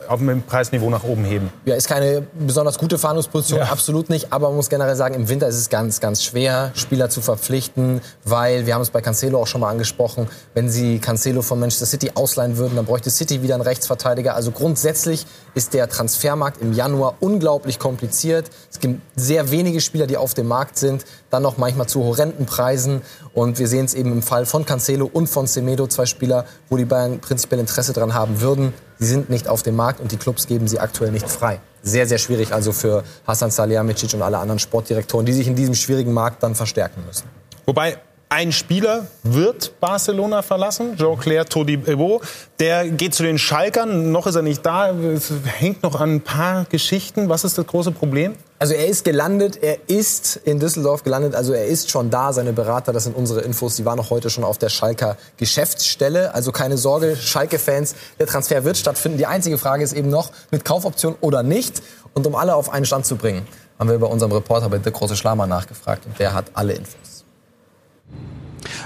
auf 0.08 0.20
dem 0.20 0.42
Preisniveau 0.44 0.90
nach 0.90 1.04
oben 1.04 1.24
heben. 1.24 1.50
Ja, 1.66 1.76
ist 1.76 1.88
keine 1.88 2.26
besonders 2.40 2.78
gute 2.78 2.98
Verhandlungsposition, 2.98 3.60
ja. 3.60 3.66
absolut 3.66 4.10
nicht. 4.10 4.32
Aber 4.32 4.48
man 4.48 4.58
muss 4.58 4.70
generell 4.70 4.96
sagen, 4.96 5.16
im 5.16 5.30
Winter 5.30 5.48
ist 5.48 5.58
es 5.58 5.70
ganz, 5.70 6.00
ganz 6.00 6.24
schwer, 6.24 6.72
Spieler 6.74 7.10
zu 7.10 7.22
verpflichten, 7.22 8.02
weil, 8.24 8.66
wir 8.66 8.74
haben 8.74 8.82
es 8.82 8.90
bei 8.90 9.02
Cancelo 9.02 9.42
auch 9.42 9.48
schon 9.48 9.62
mal 9.62 9.70
angesprochen, 9.70 10.28
wenn 10.54 10.70
sie 10.70 11.00
Cancelo 11.00 11.42
von 11.42 11.60
Manchester 11.60 11.86
City 11.86 12.12
ausleihen 12.16 12.58
würden, 12.58 12.76
dann 12.76 12.86
bräuchte 12.86 13.10
City 13.10 13.42
wieder 13.42 13.56
einen 13.56 13.64
Rechtsverteidiger. 13.64 14.36
Also 14.36 14.52
grundsätzlich 14.52 15.26
ist 15.56 15.74
der 15.74 15.90
Transfermarkt 15.90 16.62
im 16.62 16.74
Januar 16.74 17.16
unglaublich 17.20 17.80
kompliziert. 17.80 18.50
Es 18.72 18.80
gibt 18.80 19.02
sehr 19.16 19.52
wenige 19.52 19.82
Spieler, 19.82 20.08
die 20.08 20.18
auf 20.18 20.34
dem 20.34 20.48
Markt 20.48 20.78
sind, 20.78 21.06
dann 21.30 21.44
noch 21.44 21.58
manchmal 21.58 21.88
zu 21.88 22.04
horrenden 22.04 22.46
Preisen. 22.46 23.02
Und 23.34 23.60
wir 23.60 23.68
sehen 23.68 23.86
es 23.86 23.94
eben 23.94 24.12
im 24.12 24.22
Fall 24.22 24.46
von 24.46 24.66
Cancelo 24.66 25.10
und 25.12 25.28
von 25.28 25.48
Semedo, 25.48 25.88
zwei 25.88 26.06
Spieler, 26.06 26.46
wo 26.70 26.78
die 26.78 26.86
Bayern 26.86 27.20
prinzipiell 27.20 27.60
Interesse 27.60 27.94
daran 27.94 28.14
haben 28.14 28.42
würden. 28.42 28.74
Sie 29.00 29.06
sind 29.06 29.30
nicht 29.30 29.48
auf 29.48 29.64
dem 29.64 29.76
Markt 29.76 30.00
und 30.00 30.12
die 30.12 30.18
Clubs 30.18 30.48
geben 30.48 30.68
sie 30.68 30.80
aktuell 30.80 31.12
nicht 31.12 31.30
frei. 31.30 31.60
Sehr, 31.82 32.08
sehr 32.08 32.18
schwierig 32.18 32.54
also 32.54 32.72
für 32.72 33.04
Hasan 33.28 33.52
Salihamidzic 33.52 34.14
und 34.14 34.22
alle 34.22 34.38
anderen 34.38 34.60
Sportdirektoren, 34.60 35.26
die 35.26 35.34
sich 35.34 35.48
in 35.48 35.56
diesem 35.56 35.76
schwierigen 35.76 36.14
Markt 36.14 36.42
dann 36.42 36.56
verstärken 36.56 37.04
müssen. 37.06 37.26
Wobei 37.66 37.98
ein 38.30 38.52
Spieler 38.52 39.06
wird 39.22 39.80
Barcelona 39.80 40.42
verlassen, 40.42 40.96
Jean-Claire 40.98 41.46
Todibo. 41.46 42.20
Der 42.60 42.90
geht 42.90 43.14
zu 43.14 43.22
den 43.22 43.38
Schalkern. 43.38 44.12
Noch 44.12 44.26
ist 44.26 44.34
er 44.34 44.42
nicht 44.42 44.66
da. 44.66 44.90
Es 44.90 45.32
hängt 45.46 45.84
noch 45.84 46.02
an 46.02 46.16
ein 46.16 46.22
paar 46.22 46.66
Geschichten. 46.66 47.30
Was 47.30 47.44
ist 47.44 47.60
das 47.60 47.68
große 47.68 47.92
Problem? 47.92 48.34
Also 48.64 48.76
er 48.76 48.88
ist 48.88 49.04
gelandet, 49.04 49.62
er 49.62 49.90
ist 49.90 50.38
in 50.38 50.58
Düsseldorf 50.58 51.04
gelandet, 51.04 51.36
also 51.36 51.52
er 51.52 51.66
ist 51.66 51.92
schon 51.92 52.10
da, 52.10 52.32
seine 52.32 52.54
Berater, 52.54 52.94
das 52.94 53.04
sind 53.04 53.14
unsere 53.14 53.42
Infos, 53.42 53.76
die 53.76 53.84
waren 53.84 54.00
auch 54.00 54.10
heute 54.10 54.30
schon 54.30 54.46
auf 54.46 54.58
der 54.58 54.70
Schalker 54.70 55.18
Geschäftsstelle. 55.36 56.34
Also 56.34 56.54
keine 56.54 56.78
Sorge, 56.78 57.18
Schalke-Fans, 57.18 57.94
der 58.20 58.26
Transfer 58.26 58.64
wird 58.64 58.78
stattfinden. 58.78 59.18
Die 59.18 59.26
einzige 59.26 59.58
Frage 59.58 59.84
ist 59.84 59.92
eben 59.92 60.08
noch, 60.10 60.32
mit 60.50 60.64
Kaufoption 60.64 61.16
oder 61.20 61.44
nicht. 61.44 61.84
Und 62.14 62.26
um 62.26 62.36
alle 62.36 62.56
auf 62.56 62.70
einen 62.70 62.86
Stand 62.86 63.06
zu 63.06 63.18
bringen, 63.18 63.46
haben 63.78 63.90
wir 63.90 64.00
bei 64.00 64.08
unserem 64.08 64.32
Reporter 64.32 64.70
bei 64.70 64.78
Dirk 64.78 64.96
Große 64.96 65.18
Schlamer 65.18 65.46
nachgefragt 65.46 66.06
und 66.06 66.18
der 66.18 66.34
hat 66.34 66.46
alle 66.54 66.72
Infos. 66.72 67.26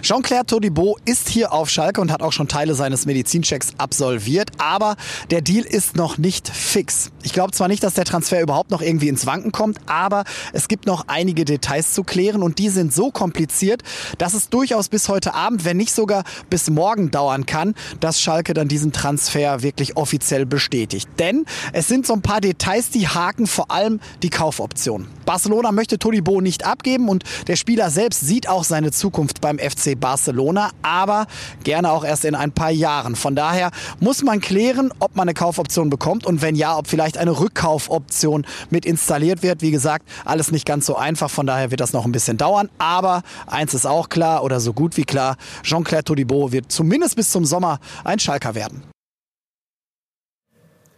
Jean-Claire 0.02 0.46
Todibo 0.46 0.98
ist 1.06 1.30
hier 1.30 1.54
auf 1.54 1.70
Schalke 1.70 2.02
und 2.02 2.12
hat 2.12 2.22
auch 2.22 2.32
schon 2.32 2.48
Teile 2.48 2.76
seines 2.76 3.06
Medizinchecks 3.06 3.70
absolviert, 3.78 4.52
aber 4.58 4.96
der 5.32 5.42
Deal 5.42 5.66
ist 5.66 5.96
noch 5.96 6.18
nicht 6.18 6.48
fix. 6.48 7.12
Ich 7.24 7.34
glaube 7.34 7.52
zwar 7.52 7.68
nicht, 7.68 7.84
dass 7.84 7.96
der 7.96 8.06
Transfer 8.06 8.42
überhaupt 8.42 8.72
noch 8.72 8.82
irgendwie 8.82 9.10
ins 9.10 9.26
Wanken 9.26 9.52
kommt, 9.52 9.80
aber 9.86 10.24
es 10.54 10.68
gibt 10.68 10.86
noch 10.86 11.06
einige 11.08 11.46
Details 11.46 11.94
zu 11.94 12.04
klären 12.04 12.44
und 12.44 12.60
die 12.60 12.70
sind 12.70 12.94
so 12.94 13.12
kompliziert, 13.12 13.84
dass 14.18 14.34
es 14.34 14.50
durchaus 14.50 14.90
bis 14.90 15.10
heute 15.10 15.34
Abend, 15.34 15.66
wenn 15.66 15.78
nicht 15.78 15.94
sogar 15.94 16.24
bis 16.50 16.70
morgen 16.70 17.12
dauern 17.12 17.46
kann, 17.46 17.76
dass 18.00 18.22
Schalke 18.22 18.54
dann 18.54 18.68
diesen 18.68 18.92
Transfer 18.92 19.62
wirklich 19.62 19.98
offiziell 19.98 20.46
bestätigt. 20.46 21.10
Denn 21.20 21.46
es 21.74 21.88
sind 21.88 22.06
so 22.06 22.14
ein 22.14 22.22
paar 22.22 22.42
Details, 22.42 22.90
die 22.90 23.08
haken 23.08 23.48
vor 23.48 23.72
allem 23.72 24.00
die 24.24 24.30
Kaufoption. 24.30 25.08
Barcelona 25.28 25.74
möchte 25.74 26.00
Todibo 26.00 26.40
nicht 26.40 26.66
abgeben 26.66 27.10
und 27.10 27.26
der 27.48 27.58
Spieler 27.58 27.92
selbst 27.92 28.22
sieht 28.22 28.48
auch 28.48 28.64
seine 28.64 28.92
Zukunft 28.92 29.42
beim 29.42 29.60
FC 29.60 30.00
Barcelona, 30.00 30.72
aber 30.82 31.28
gerne 31.66 31.92
auch 31.92 32.06
erst 32.06 32.24
in 32.24 32.34
ein 32.34 32.54
paar 32.54 32.72
Jahren. 32.72 33.18
Von 33.18 33.36
daher 33.36 33.72
muss 34.00 34.24
man 34.24 34.40
klären, 34.40 34.94
ob 35.00 35.18
man 35.18 35.28
eine 35.28 35.34
Kaufoption 35.34 35.90
bekommt 35.90 36.26
und 36.26 36.42
wenn 36.42 36.56
ja, 36.56 36.78
ob 36.78 36.88
vielleicht 36.88 37.18
eine 37.18 37.38
Rückkaufoption 37.40 38.46
mit 38.70 38.86
installiert 38.86 39.44
wird. 39.44 39.62
Wie 39.62 39.72
gesagt, 39.72 40.08
alles 40.24 40.50
nicht 40.52 40.66
ganz 40.66 40.86
so 40.86 40.96
einfach, 40.96 41.30
von 41.30 41.46
daher 41.46 41.72
wird 41.72 41.82
das 41.82 41.92
noch 41.92 42.06
ein 42.06 42.14
bisschen 42.14 42.38
dauern. 42.38 42.70
Aber 42.78 43.22
eins 43.48 43.74
ist 43.74 43.86
auch 43.86 44.08
klar 44.08 44.46
oder 44.46 44.62
so 44.62 44.72
gut 44.72 44.96
wie 44.96 45.04
klar, 45.04 45.36
Jean-Claire 45.62 46.06
Todibo 46.06 46.54
wird 46.54 46.72
zumindest 46.72 47.18
bis 47.18 47.32
zum 47.32 47.44
Sommer 47.44 47.80
ein 48.06 48.20
Schalker 48.20 48.56
werden. 48.56 48.82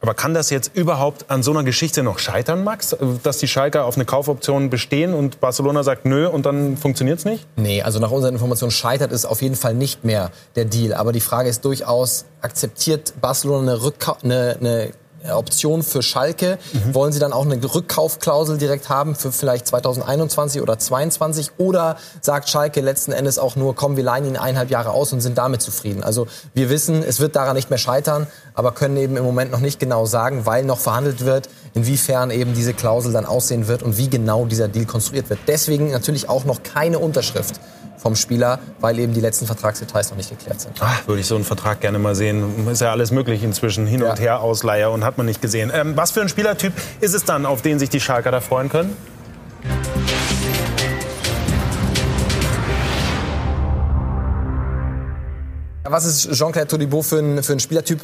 Aber 0.01 0.13
kann 0.13 0.33
das 0.33 0.49
jetzt 0.49 0.75
überhaupt 0.75 1.29
an 1.29 1.43
so 1.43 1.51
einer 1.51 1.63
Geschichte 1.63 2.03
noch 2.03 2.19
scheitern, 2.19 2.63
Max? 2.63 2.95
Dass 3.23 3.37
die 3.37 3.47
Schalker 3.47 3.85
auf 3.85 3.95
eine 3.95 4.05
Kaufoption 4.05 4.69
bestehen 4.69 5.13
und 5.13 5.41
Barcelona 5.41 5.83
sagt 5.83 6.05
nö 6.05 6.27
und 6.27 6.45
dann 6.45 6.77
funktioniert 6.77 7.19
es 7.19 7.25
nicht? 7.25 7.45
Nee, 7.57 7.81
also 7.81 7.99
nach 7.99 8.11
unseren 8.11 8.33
Informationen 8.33 8.71
scheitert 8.71 9.11
es 9.11 9.25
auf 9.25 9.41
jeden 9.41 9.55
Fall 9.55 9.73
nicht 9.73 10.05
mehr 10.05 10.31
der 10.55 10.65
Deal. 10.65 10.93
Aber 10.93 11.11
die 11.11 11.19
Frage 11.19 11.49
ist 11.49 11.65
durchaus, 11.65 12.25
akzeptiert 12.41 13.13
Barcelona 13.19 13.73
eine, 13.73 13.83
Rückka 13.83 14.17
eine, 14.23 14.57
eine 14.59 14.91
Option 15.31 15.83
für 15.83 16.01
Schalke. 16.01 16.57
Mhm. 16.73 16.95
Wollen 16.95 17.11
Sie 17.11 17.19
dann 17.19 17.33
auch 17.33 17.45
eine 17.45 17.61
Rückkaufklausel 17.61 18.57
direkt 18.57 18.89
haben 18.89 19.15
für 19.15 19.31
vielleicht 19.31 19.67
2021 19.67 20.61
oder 20.61 20.77
2022? 20.77 21.51
Oder 21.57 21.97
sagt 22.21 22.49
Schalke 22.49 22.81
letzten 22.81 23.11
Endes 23.11 23.39
auch 23.39 23.55
nur, 23.55 23.75
komm, 23.75 23.97
wir 23.97 24.03
leihen 24.03 24.25
Ihnen 24.25 24.37
eineinhalb 24.37 24.69
Jahre 24.69 24.91
aus 24.91 25.13
und 25.13 25.21
sind 25.21 25.37
damit 25.37 25.61
zufrieden? 25.61 26.03
Also 26.03 26.27
wir 26.53 26.69
wissen, 26.69 27.03
es 27.03 27.19
wird 27.19 27.35
daran 27.35 27.55
nicht 27.55 27.69
mehr 27.69 27.79
scheitern, 27.79 28.27
aber 28.53 28.71
können 28.71 28.97
eben 28.97 29.17
im 29.17 29.23
Moment 29.23 29.51
noch 29.51 29.59
nicht 29.59 29.79
genau 29.79 30.05
sagen, 30.05 30.45
weil 30.45 30.63
noch 30.63 30.79
verhandelt 30.79 31.25
wird, 31.25 31.49
inwiefern 31.73 32.31
eben 32.31 32.53
diese 32.53 32.73
Klausel 32.73 33.13
dann 33.13 33.25
aussehen 33.25 33.67
wird 33.67 33.83
und 33.83 33.97
wie 33.97 34.09
genau 34.09 34.45
dieser 34.45 34.67
Deal 34.67 34.85
konstruiert 34.85 35.29
wird. 35.29 35.39
Deswegen 35.47 35.91
natürlich 35.91 36.29
auch 36.29 36.45
noch 36.45 36.63
keine 36.63 36.99
Unterschrift 36.99 37.59
vom 37.99 38.15
Spieler, 38.15 38.59
weil 38.79 38.97
eben 38.97 39.13
die 39.13 39.19
letzten 39.19 39.45
Vertragsdetails 39.45 40.09
noch 40.09 40.17
nicht 40.17 40.29
geklärt 40.29 40.61
sind. 40.61 40.77
Ach, 40.79 41.05
würde 41.05 41.19
ich 41.19 41.27
so 41.27 41.35
einen 41.35 41.43
Vertrag 41.43 41.81
gerne 41.81 41.99
mal 41.99 42.15
sehen. 42.15 42.67
Ist 42.69 42.81
ja 42.81 42.91
alles 42.91 43.11
möglich 43.11 43.43
inzwischen, 43.43 43.85
hin 43.85 44.01
und 44.01 44.19
her, 44.19 44.39
Ausleiher 44.39 44.91
und 44.91 45.03
hat 45.03 45.17
man 45.17 45.25
nicht 45.25 45.41
gesehen. 45.41 45.69
Ähm, 45.73 45.97
was 45.97 46.11
für 46.11 46.21
ein 46.21 46.29
Spielertyp 46.29 46.73
ist 47.01 47.13
es 47.13 47.25
dann, 47.25 47.45
auf 47.45 47.61
den 47.61 47.77
sich 47.77 47.89
die 47.89 47.99
Schalker 47.99 48.31
da 48.31 48.39
freuen 48.39 48.69
können? 48.69 48.95
Was 55.83 56.05
ist 56.05 56.31
Jean-Claire 56.31 56.67
Todibo 56.67 57.01
für 57.01 57.17
ein, 57.17 57.43
für 57.43 57.53
ein 57.53 57.59
Spielertyp? 57.59 57.99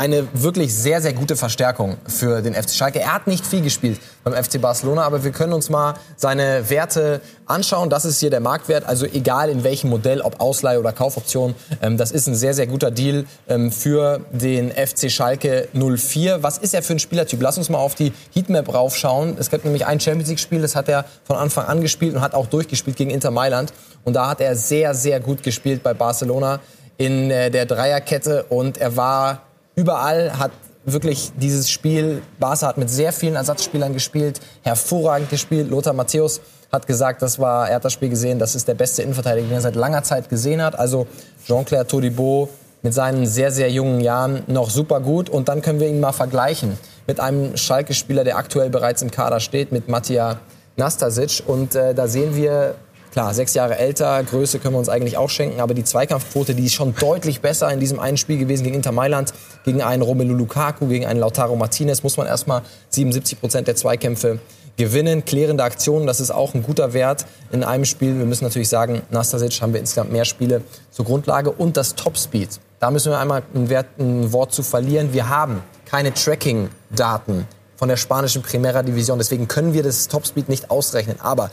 Eine 0.00 0.26
wirklich 0.32 0.74
sehr, 0.74 1.02
sehr 1.02 1.12
gute 1.12 1.36
Verstärkung 1.36 1.98
für 2.06 2.40
den 2.40 2.54
FC 2.54 2.70
Schalke. 2.70 3.00
Er 3.00 3.12
hat 3.12 3.26
nicht 3.26 3.46
viel 3.46 3.60
gespielt 3.60 4.00
beim 4.24 4.32
FC 4.32 4.58
Barcelona, 4.58 5.02
aber 5.02 5.24
wir 5.24 5.30
können 5.30 5.52
uns 5.52 5.68
mal 5.68 5.92
seine 6.16 6.70
Werte 6.70 7.20
anschauen. 7.44 7.90
Das 7.90 8.06
ist 8.06 8.18
hier 8.18 8.30
der 8.30 8.40
Marktwert, 8.40 8.86
also 8.86 9.04
egal 9.04 9.50
in 9.50 9.62
welchem 9.62 9.90
Modell, 9.90 10.22
ob 10.22 10.40
Ausleihe 10.40 10.80
oder 10.80 10.94
Kaufoption. 10.94 11.54
Ähm, 11.82 11.98
das 11.98 12.12
ist 12.12 12.28
ein 12.28 12.34
sehr, 12.34 12.54
sehr 12.54 12.66
guter 12.66 12.90
Deal 12.90 13.26
ähm, 13.46 13.70
für 13.70 14.20
den 14.32 14.70
FC 14.70 15.10
Schalke 15.10 15.68
04. 15.74 16.42
Was 16.42 16.56
ist 16.56 16.72
er 16.72 16.82
für 16.82 16.94
ein 16.94 16.98
Spielertyp? 16.98 17.42
Lass 17.42 17.58
uns 17.58 17.68
mal 17.68 17.76
auf 17.76 17.94
die 17.94 18.14
Heatmap 18.32 18.72
raufschauen. 18.72 19.36
Es 19.38 19.50
gibt 19.50 19.66
nämlich 19.66 19.84
ein 19.84 20.00
Champions 20.00 20.30
League-Spiel, 20.30 20.62
das 20.62 20.76
hat 20.76 20.88
er 20.88 21.04
von 21.24 21.36
Anfang 21.36 21.66
an 21.66 21.82
gespielt 21.82 22.14
und 22.14 22.22
hat 22.22 22.32
auch 22.32 22.46
durchgespielt 22.46 22.96
gegen 22.96 23.10
Inter 23.10 23.32
Mailand. 23.32 23.74
Und 24.04 24.14
da 24.14 24.30
hat 24.30 24.40
er 24.40 24.56
sehr, 24.56 24.94
sehr 24.94 25.20
gut 25.20 25.42
gespielt 25.42 25.82
bei 25.82 25.92
Barcelona 25.92 26.60
in 26.96 27.30
äh, 27.30 27.50
der 27.50 27.66
Dreierkette 27.66 28.44
und 28.44 28.78
er 28.78 28.96
war 28.96 29.42
überall 29.74 30.38
hat 30.38 30.52
wirklich 30.84 31.32
dieses 31.36 31.70
Spiel, 31.70 32.22
Barca 32.38 32.66
hat 32.68 32.78
mit 32.78 32.90
sehr 32.90 33.12
vielen 33.12 33.36
Ersatzspielern 33.36 33.92
gespielt, 33.92 34.40
hervorragend 34.62 35.30
gespielt. 35.30 35.70
Lothar 35.70 35.92
Matthäus 35.92 36.40
hat 36.72 36.86
gesagt, 36.86 37.22
das 37.22 37.38
war, 37.38 37.68
er 37.68 37.76
hat 37.76 37.84
das 37.84 37.92
Spiel 37.92 38.08
gesehen, 38.08 38.38
das 38.38 38.54
ist 38.54 38.68
der 38.68 38.74
beste 38.74 39.02
Innenverteidiger, 39.02 39.46
den 39.48 39.54
er 39.56 39.60
seit 39.60 39.74
langer 39.74 40.02
Zeit 40.02 40.28
gesehen 40.28 40.62
hat. 40.62 40.78
Also 40.78 41.06
Jean-Claire 41.46 41.86
Todibo 41.86 42.48
mit 42.82 42.94
seinen 42.94 43.26
sehr, 43.26 43.50
sehr 43.50 43.70
jungen 43.70 44.00
Jahren 44.00 44.42
noch 44.46 44.70
super 44.70 45.00
gut. 45.00 45.28
Und 45.28 45.48
dann 45.48 45.62
können 45.62 45.80
wir 45.80 45.88
ihn 45.88 46.00
mal 46.00 46.12
vergleichen 46.12 46.78
mit 47.06 47.20
einem 47.20 47.56
Schalke-Spieler, 47.56 48.24
der 48.24 48.36
aktuell 48.36 48.70
bereits 48.70 49.02
im 49.02 49.10
Kader 49.10 49.40
steht, 49.40 49.72
mit 49.72 49.88
Mattia 49.88 50.38
Nastasic. 50.76 51.42
Und 51.46 51.74
äh, 51.74 51.94
da 51.94 52.06
sehen 52.06 52.36
wir 52.36 52.74
Klar, 53.12 53.34
sechs 53.34 53.54
Jahre 53.54 53.76
älter, 53.76 54.22
Größe 54.22 54.60
können 54.60 54.74
wir 54.74 54.78
uns 54.78 54.88
eigentlich 54.88 55.16
auch 55.16 55.30
schenken, 55.30 55.60
aber 55.60 55.74
die 55.74 55.82
Zweikampfquote, 55.82 56.54
die 56.54 56.66
ist 56.66 56.74
schon 56.74 56.94
deutlich 56.94 57.40
besser 57.40 57.70
in 57.72 57.80
diesem 57.80 57.98
einen 57.98 58.16
Spiel 58.16 58.38
gewesen 58.38 58.62
gegen 58.62 58.76
Inter 58.76 58.92
Mailand, 58.92 59.34
gegen 59.64 59.82
einen 59.82 60.02
Romelu 60.02 60.34
Lukaku, 60.34 60.86
gegen 60.86 61.06
einen 61.06 61.18
Lautaro 61.18 61.56
Martinez, 61.56 62.04
muss 62.04 62.16
man 62.16 62.28
erstmal 62.28 62.62
77 62.90 63.40
Prozent 63.40 63.66
der 63.66 63.74
Zweikämpfe 63.74 64.38
gewinnen. 64.76 65.24
Klärende 65.24 65.64
Aktionen, 65.64 66.06
das 66.06 66.20
ist 66.20 66.30
auch 66.30 66.54
ein 66.54 66.62
guter 66.62 66.92
Wert 66.92 67.26
in 67.50 67.64
einem 67.64 67.84
Spiel. 67.84 68.16
Wir 68.16 68.26
müssen 68.26 68.44
natürlich 68.44 68.68
sagen, 68.68 69.02
Nastasic 69.10 69.60
haben 69.60 69.72
wir 69.72 69.80
insgesamt 69.80 70.12
mehr 70.12 70.24
Spiele 70.24 70.62
zur 70.90 71.04
Grundlage 71.04 71.50
und 71.50 71.76
das 71.76 71.96
Topspeed. 71.96 72.60
Da 72.78 72.90
müssen 72.90 73.12
wir 73.12 73.18
einmal 73.18 73.42
ein, 73.54 73.68
Wert, 73.68 73.86
ein 73.98 74.32
Wort 74.32 74.52
zu 74.52 74.62
verlieren. 74.62 75.12
Wir 75.12 75.28
haben 75.28 75.62
keine 75.84 76.14
Tracking-Daten 76.14 77.46
von 77.76 77.88
der 77.88 77.96
spanischen 77.96 78.42
Primera 78.42 78.82
Division. 78.82 79.18
Deswegen 79.18 79.48
können 79.48 79.74
wir 79.74 79.82
das 79.82 80.08
Topspeed 80.08 80.48
nicht 80.48 80.70
ausrechnen. 80.70 81.20
Aber 81.20 81.50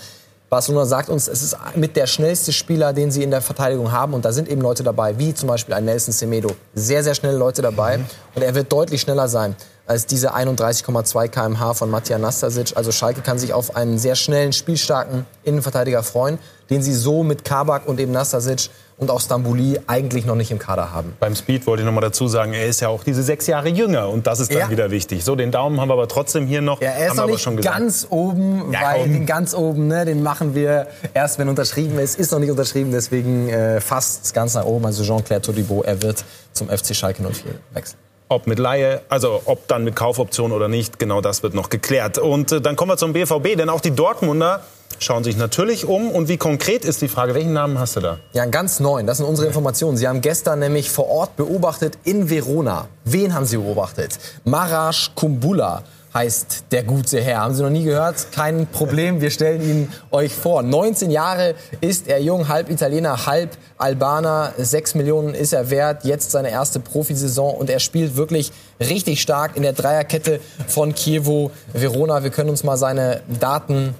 Barcelona 0.49 0.85
sagt 0.85 1.09
uns, 1.09 1.27
es 1.27 1.41
ist 1.41 1.57
mit 1.75 1.97
der 1.97 2.07
schnellste 2.07 2.53
Spieler, 2.53 2.93
den 2.93 3.11
sie 3.11 3.21
in 3.21 3.31
der 3.31 3.41
Verteidigung 3.41 3.91
haben. 3.91 4.13
Und 4.13 4.23
da 4.23 4.31
sind 4.31 4.47
eben 4.47 4.61
Leute 4.61 4.81
dabei, 4.81 5.19
wie 5.19 5.33
zum 5.33 5.49
Beispiel 5.49 5.73
ein 5.73 5.83
Nelson 5.83 6.13
Semedo. 6.13 6.51
Sehr, 6.73 7.03
sehr 7.03 7.15
schnelle 7.15 7.37
Leute 7.37 7.61
dabei. 7.61 7.97
Mhm. 7.97 8.05
Und 8.35 8.41
er 8.43 8.55
wird 8.55 8.71
deutlich 8.71 9.01
schneller 9.01 9.27
sein 9.27 9.55
als 9.85 10.05
diese 10.05 10.35
31,2 10.35 11.29
kmh 11.29 11.73
von 11.73 11.89
Matija 11.89 12.17
Nastasic. 12.17 12.75
Also 12.75 12.91
Schalke 12.91 13.21
kann 13.21 13.39
sich 13.39 13.53
auf 13.53 13.75
einen 13.75 13.97
sehr 13.97 14.15
schnellen, 14.15 14.53
spielstarken 14.53 15.25
Innenverteidiger 15.43 16.03
freuen, 16.03 16.39
den 16.69 16.81
sie 16.81 16.93
so 16.93 17.23
mit 17.23 17.45
Kabak 17.45 17.87
und 17.87 17.99
eben 17.99 18.11
Nastasic 18.11 18.69
und 18.97 19.11
auch 19.11 19.21
Stambouli 19.21 19.79
eigentlich 19.85 20.25
noch 20.25 20.35
nicht 20.35 20.49
im 20.49 20.57
Kader 20.57 20.91
haben. 20.91 21.13
Beim 21.19 21.35
Speed 21.35 21.67
wollte 21.67 21.81
ich 21.81 21.85
noch 21.85 21.93
mal 21.93 22.01
dazu 22.01 22.27
sagen, 22.27 22.53
er 22.53 22.65
ist 22.65 22.79
ja 22.79 22.87
auch 22.87 23.03
diese 23.03 23.21
sechs 23.21 23.45
Jahre 23.45 23.69
jünger 23.69 24.09
und 24.09 24.25
das 24.25 24.39
ist 24.39 24.51
dann 24.51 24.59
ja. 24.59 24.69
wieder 24.69 24.89
wichtig. 24.89 25.23
So, 25.23 25.35
den 25.35 25.51
Daumen 25.51 25.79
haben 25.79 25.89
wir 25.89 25.93
aber 25.93 26.07
trotzdem 26.07 26.47
hier 26.47 26.61
noch. 26.61 26.81
Ja, 26.81 26.89
er 26.89 27.09
ist 27.09 27.15
noch 27.15 27.27
nicht 27.27 27.61
ganz 27.61 28.07
oben, 28.09 28.71
ja, 28.71 28.81
weil 28.81 29.07
den 29.07 29.25
ganz 29.25 29.53
oben, 29.53 29.87
ne, 29.87 30.05
den 30.05 30.23
machen 30.23 30.55
wir 30.55 30.87
erst, 31.13 31.37
wenn 31.37 31.47
unterschrieben 31.47 31.99
ist. 31.99 32.17
Ist 32.17 32.31
noch 32.31 32.39
nicht 32.39 32.49
unterschrieben, 32.49 32.91
deswegen 32.91 33.49
äh, 33.49 33.79
fast 33.81 34.33
ganz 34.33 34.55
nach 34.55 34.65
oben. 34.65 34.85
Also 34.85 35.03
Jean-Claire 35.03 35.41
Todibo, 35.41 35.83
er 35.83 36.01
wird 36.01 36.25
zum 36.53 36.69
FC 36.69 36.95
Schalke 36.95 37.21
04 37.21 37.51
wechseln. 37.73 37.99
Ob 38.29 38.47
mit 38.47 38.59
Laie, 38.59 39.01
also 39.07 39.41
ob 39.45 39.67
dann 39.67 39.83
mit 39.83 39.95
Kaufoption 39.95 40.51
oder 40.51 40.67
nicht, 40.67 40.99
genau 40.99 41.21
das 41.21 41.43
wird 41.43 41.53
noch 41.53 41.69
geklärt. 41.69 42.17
Und 42.17 42.51
äh, 42.51 42.61
dann 42.61 42.75
kommen 42.75 42.91
wir 42.91 42.97
zum 42.97 43.13
BVB, 43.13 43.55
denn 43.57 43.69
auch 43.69 43.79
die 43.79 43.91
Dortmunder 43.91 44.63
schauen 44.99 45.23
sich 45.23 45.37
natürlich 45.37 45.85
um. 45.85 46.09
Und 46.11 46.27
wie 46.27 46.37
konkret 46.37 46.85
ist 46.85 47.01
die 47.01 47.07
Frage, 47.07 47.35
welchen 47.35 47.53
Namen 47.53 47.79
hast 47.79 47.95
du 47.95 47.99
da? 47.99 48.19
Ja, 48.33 48.43
einen 48.43 48.51
ganz 48.51 48.79
neuen. 48.79 49.07
Das 49.07 49.17
sind 49.17 49.25
unsere 49.25 49.47
Informationen. 49.47 49.97
Sie 49.97 50.07
haben 50.07 50.21
gestern 50.21 50.59
nämlich 50.59 50.89
vor 50.89 51.09
Ort 51.09 51.35
beobachtet 51.35 51.97
in 52.03 52.29
Verona. 52.29 52.87
Wen 53.05 53.33
haben 53.33 53.45
Sie 53.45 53.57
beobachtet? 53.57 54.17
Marasch 54.43 55.11
Kumbula 55.15 55.83
heißt 56.13 56.65
der 56.71 56.83
gute 56.83 57.21
Herr. 57.21 57.41
Haben 57.41 57.53
Sie 57.53 57.61
noch 57.61 57.69
nie 57.69 57.83
gehört? 57.83 58.31
Kein 58.31 58.65
Problem, 58.67 59.21
wir 59.21 59.29
stellen 59.29 59.61
ihn 59.61 59.93
euch 60.09 60.33
vor. 60.33 60.63
19 60.63 61.11
Jahre 61.11 61.53
ist 61.79 62.07
er 62.07 62.19
jung, 62.19 62.47
halb 62.47 62.69
Italiener, 62.69 63.27
halb 63.27 63.51
Albaner. 63.77 64.53
6 64.57 64.95
Millionen 64.95 65.35
ist 65.35 65.53
er 65.53 65.69
wert. 65.69 66.05
Jetzt 66.05 66.31
seine 66.31 66.49
erste 66.49 66.79
Profisaison 66.79 67.55
und 67.55 67.69
er 67.69 67.79
spielt 67.79 68.15
wirklich 68.15 68.51
richtig 68.79 69.21
stark 69.21 69.55
in 69.55 69.63
der 69.63 69.73
Dreierkette 69.73 70.39
von 70.67 70.95
Chievo 70.95 71.51
Verona. 71.73 72.23
Wir 72.23 72.31
können 72.31 72.49
uns 72.49 72.63
mal 72.63 72.77
seine 72.77 73.21
Daten 73.39 73.93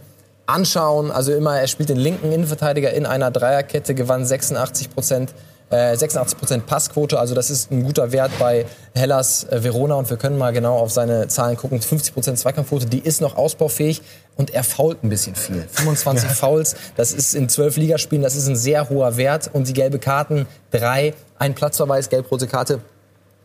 anschauen. 0.48 1.12
Also 1.12 1.34
immer, 1.34 1.60
er 1.60 1.68
spielt 1.68 1.90
den 1.90 1.98
linken 1.98 2.32
Innenverteidiger 2.32 2.92
in 2.94 3.06
einer 3.06 3.30
Dreierkette, 3.30 3.94
gewann 3.94 4.26
86 4.26 4.90
Prozent 4.90 5.34
86% 5.72 6.56
äh, 6.56 6.60
Passquote, 6.60 7.20
also 7.20 7.36
das 7.36 7.50
ist 7.50 7.72
ein 7.72 7.84
guter 7.84 8.14
Wert 8.14 8.32
bei 8.40 8.66
Hellas 8.96 9.44
äh, 9.46 9.64
Verona 9.64 9.96
und 9.96 10.10
wir 10.10 10.16
können 10.16 10.38
mal 10.38 10.54
genau 10.54 10.78
auf 10.78 10.92
seine 10.92 11.28
Zahlen 11.28 11.58
gucken. 11.58 11.80
50% 11.80 12.36
Zweikampfquote, 12.36 12.86
die 12.86 13.00
ist 13.00 13.20
noch 13.20 13.36
ausbaufähig 13.36 14.02
und 14.38 14.52
er 14.52 14.64
fault 14.64 15.04
ein 15.04 15.10
bisschen 15.10 15.36
viel. 15.36 15.68
25 15.70 16.30
ja. 16.30 16.36
Fouls, 16.36 16.76
das 16.96 17.12
ist 17.12 17.36
in 17.36 17.50
12 17.50 17.78
Ligaspielen, 17.78 18.24
das 18.24 18.36
ist 18.36 18.48
ein 18.48 18.56
sehr 18.56 18.90
hoher 18.90 19.18
Wert 19.18 19.50
und 19.52 19.68
die 19.68 19.74
gelbe 19.74 20.00
Karten, 20.00 20.48
drei, 20.72 21.14
ein 21.38 21.54
Platzverweis, 21.54 22.08
gelb-rote 22.08 22.48
Karte. 22.48 22.80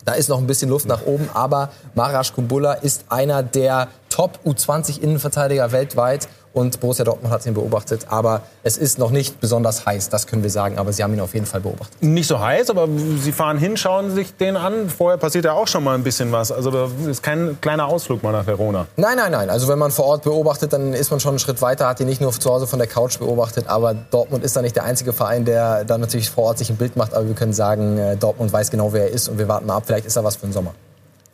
Da 0.04 0.14
ist 0.14 0.28
noch 0.28 0.38
ein 0.38 0.46
bisschen 0.46 0.68
Luft 0.68 0.86
nach 0.86 1.04
oben, 1.06 1.28
aber 1.32 1.70
Marasch 1.94 2.32
Kumbula 2.32 2.74
ist 2.74 3.04
einer 3.08 3.42
der 3.42 3.88
Top 4.12 4.38
U20 4.44 5.00
Innenverteidiger 5.00 5.72
weltweit 5.72 6.28
und 6.52 6.80
Borussia 6.80 7.02
Dortmund 7.02 7.32
hat 7.32 7.46
ihn 7.46 7.54
beobachtet. 7.54 8.06
Aber 8.10 8.42
es 8.62 8.76
ist 8.76 8.98
noch 8.98 9.10
nicht 9.10 9.40
besonders 9.40 9.86
heiß, 9.86 10.10
das 10.10 10.26
können 10.26 10.42
wir 10.42 10.50
sagen. 10.50 10.76
Aber 10.76 10.92
sie 10.92 11.02
haben 11.02 11.14
ihn 11.14 11.20
auf 11.20 11.32
jeden 11.32 11.46
Fall 11.46 11.62
beobachtet. 11.62 12.02
Nicht 12.02 12.28
so 12.28 12.38
heiß, 12.38 12.68
aber 12.68 12.88
sie 13.22 13.32
fahren 13.32 13.56
hin, 13.56 13.78
schauen 13.78 14.14
sich 14.14 14.36
den 14.36 14.58
an. 14.58 14.90
Vorher 14.90 15.16
passiert 15.16 15.46
ja 15.46 15.52
auch 15.54 15.66
schon 15.66 15.82
mal 15.82 15.94
ein 15.94 16.02
bisschen 16.02 16.30
was. 16.30 16.52
Also 16.52 16.70
das 16.70 16.90
ist 17.06 17.22
kein 17.22 17.58
kleiner 17.62 17.86
Ausflug 17.86 18.22
mal 18.22 18.32
nach 18.32 18.46
Verona. 18.46 18.86
Nein, 18.96 19.16
nein, 19.16 19.32
nein. 19.32 19.48
Also 19.48 19.66
wenn 19.68 19.78
man 19.78 19.90
vor 19.90 20.04
Ort 20.04 20.24
beobachtet, 20.24 20.74
dann 20.74 20.92
ist 20.92 21.10
man 21.10 21.18
schon 21.18 21.30
einen 21.30 21.38
Schritt 21.38 21.62
weiter. 21.62 21.86
Hat 21.86 21.98
ihn 22.00 22.06
nicht 22.06 22.20
nur 22.20 22.32
zu 22.32 22.50
Hause 22.50 22.66
von 22.66 22.78
der 22.78 22.88
Couch 22.88 23.18
beobachtet. 23.18 23.68
Aber 23.68 23.94
Dortmund 23.94 24.44
ist 24.44 24.54
da 24.54 24.60
nicht 24.60 24.76
der 24.76 24.84
einzige 24.84 25.14
Verein, 25.14 25.46
der 25.46 25.86
da 25.86 25.96
natürlich 25.96 26.28
vor 26.28 26.44
Ort 26.44 26.58
sich 26.58 26.68
ein 26.68 26.76
Bild 26.76 26.96
macht. 26.96 27.14
Aber 27.14 27.26
wir 27.26 27.34
können 27.34 27.54
sagen, 27.54 27.96
äh, 27.96 28.16
Dortmund 28.16 28.52
weiß 28.52 28.70
genau, 28.70 28.92
wer 28.92 29.04
er 29.04 29.10
ist. 29.10 29.28
Und 29.30 29.38
wir 29.38 29.48
warten 29.48 29.66
mal 29.66 29.76
ab. 29.76 29.84
Vielleicht 29.86 30.04
ist 30.04 30.16
er 30.16 30.24
was 30.24 30.36
für 30.36 30.46
den 30.46 30.52
Sommer. 30.52 30.74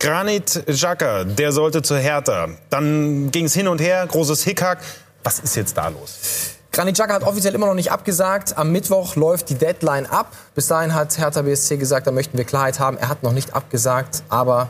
Granit 0.00 0.62
Xhaka, 0.68 1.24
der 1.24 1.50
sollte 1.50 1.82
zur 1.82 1.98
Hertha. 1.98 2.48
Dann 2.70 3.32
ging 3.32 3.46
es 3.46 3.54
hin 3.54 3.66
und 3.66 3.80
her, 3.80 4.06
großes 4.06 4.44
Hickhack. 4.44 4.78
Was 5.24 5.40
ist 5.40 5.56
jetzt 5.56 5.76
da 5.76 5.88
los? 5.88 6.20
Granit 6.70 6.94
Xhaka 6.94 7.14
hat 7.14 7.24
offiziell 7.24 7.52
immer 7.56 7.66
noch 7.66 7.74
nicht 7.74 7.90
abgesagt. 7.90 8.56
Am 8.56 8.70
Mittwoch 8.70 9.16
läuft 9.16 9.50
die 9.50 9.56
Deadline 9.56 10.06
ab. 10.06 10.30
Bis 10.54 10.68
dahin 10.68 10.94
hat 10.94 11.18
Hertha 11.18 11.42
BSC 11.42 11.78
gesagt, 11.78 12.06
da 12.06 12.12
möchten 12.12 12.38
wir 12.38 12.44
Klarheit 12.44 12.78
haben. 12.78 12.96
Er 12.96 13.08
hat 13.08 13.24
noch 13.24 13.32
nicht 13.32 13.54
abgesagt, 13.54 14.22
aber 14.28 14.68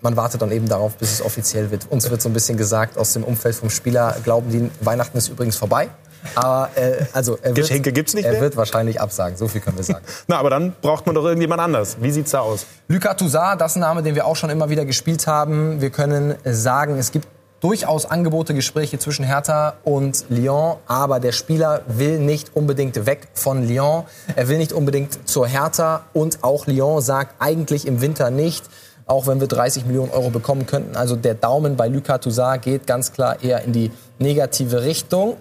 man 0.00 0.16
wartet 0.16 0.40
dann 0.40 0.52
eben 0.52 0.68
darauf, 0.68 0.94
bis 0.98 1.10
es 1.10 1.20
offiziell 1.20 1.72
wird. 1.72 1.90
Uns 1.90 2.08
wird 2.08 2.22
so 2.22 2.28
ein 2.28 2.32
bisschen 2.32 2.56
gesagt 2.56 2.96
aus 2.96 3.12
dem 3.14 3.24
Umfeld 3.24 3.56
vom 3.56 3.70
Spieler, 3.70 4.14
glauben 4.22 4.50
die, 4.50 4.70
Weihnachten 4.84 5.18
ist 5.18 5.28
übrigens 5.28 5.56
vorbei. 5.56 5.88
Aber 6.34 6.70
äh, 6.74 7.04
also 7.12 7.36
er 7.42 7.48
wird, 7.48 7.56
Geschenke 7.56 7.92
gibt's 7.92 8.14
nicht 8.14 8.24
Er 8.24 8.32
mehr? 8.32 8.40
wird 8.40 8.56
wahrscheinlich 8.56 9.00
absagen, 9.00 9.36
so 9.36 9.48
viel 9.48 9.60
können 9.60 9.76
wir 9.76 9.84
sagen. 9.84 10.04
Na, 10.26 10.38
aber 10.38 10.50
dann 10.50 10.72
braucht 10.80 11.06
man 11.06 11.14
doch 11.14 11.24
irgendjemand 11.24 11.60
anders. 11.60 11.96
Wie 12.00 12.10
sieht's 12.10 12.30
da 12.32 12.40
aus? 12.40 12.66
Lucas 12.88 13.16
Toussaint, 13.16 13.60
das 13.60 13.72
ist 13.72 13.76
ein 13.76 13.80
Name, 13.80 14.02
den 14.02 14.14
wir 14.14 14.26
auch 14.26 14.36
schon 14.36 14.50
immer 14.50 14.68
wieder 14.70 14.84
gespielt 14.84 15.26
haben. 15.26 15.80
Wir 15.80 15.90
können 15.90 16.34
sagen, 16.44 16.98
es 16.98 17.12
gibt 17.12 17.28
durchaus 17.60 18.04
Angebote, 18.04 18.52
Gespräche 18.52 18.98
zwischen 18.98 19.24
Hertha 19.24 19.74
und 19.84 20.26
Lyon, 20.28 20.76
aber 20.86 21.18
der 21.18 21.32
Spieler 21.32 21.80
will 21.86 22.18
nicht 22.18 22.54
unbedingt 22.54 23.06
weg 23.06 23.28
von 23.32 23.66
Lyon. 23.66 24.04
Er 24.36 24.48
will 24.48 24.58
nicht 24.58 24.72
unbedingt 24.74 25.26
zur 25.26 25.46
Hertha 25.46 26.02
und 26.12 26.38
auch 26.44 26.66
Lyon 26.66 27.00
sagt 27.00 27.36
eigentlich 27.38 27.86
im 27.86 28.02
Winter 28.02 28.30
nicht, 28.30 28.64
auch 29.06 29.26
wenn 29.26 29.40
wir 29.40 29.48
30 29.48 29.86
Millionen 29.86 30.10
Euro 30.10 30.28
bekommen 30.30 30.66
könnten. 30.66 30.94
Also 30.96 31.16
der 31.16 31.34
Daumen 31.34 31.76
bei 31.76 31.88
Lucas 31.88 32.20
Toussaint 32.20 32.62
geht 32.62 32.86
ganz 32.86 33.12
klar 33.12 33.42
eher 33.42 33.62
in 33.62 33.72
die 33.72 33.90
negative 34.18 34.82
Richtung. 34.82 35.36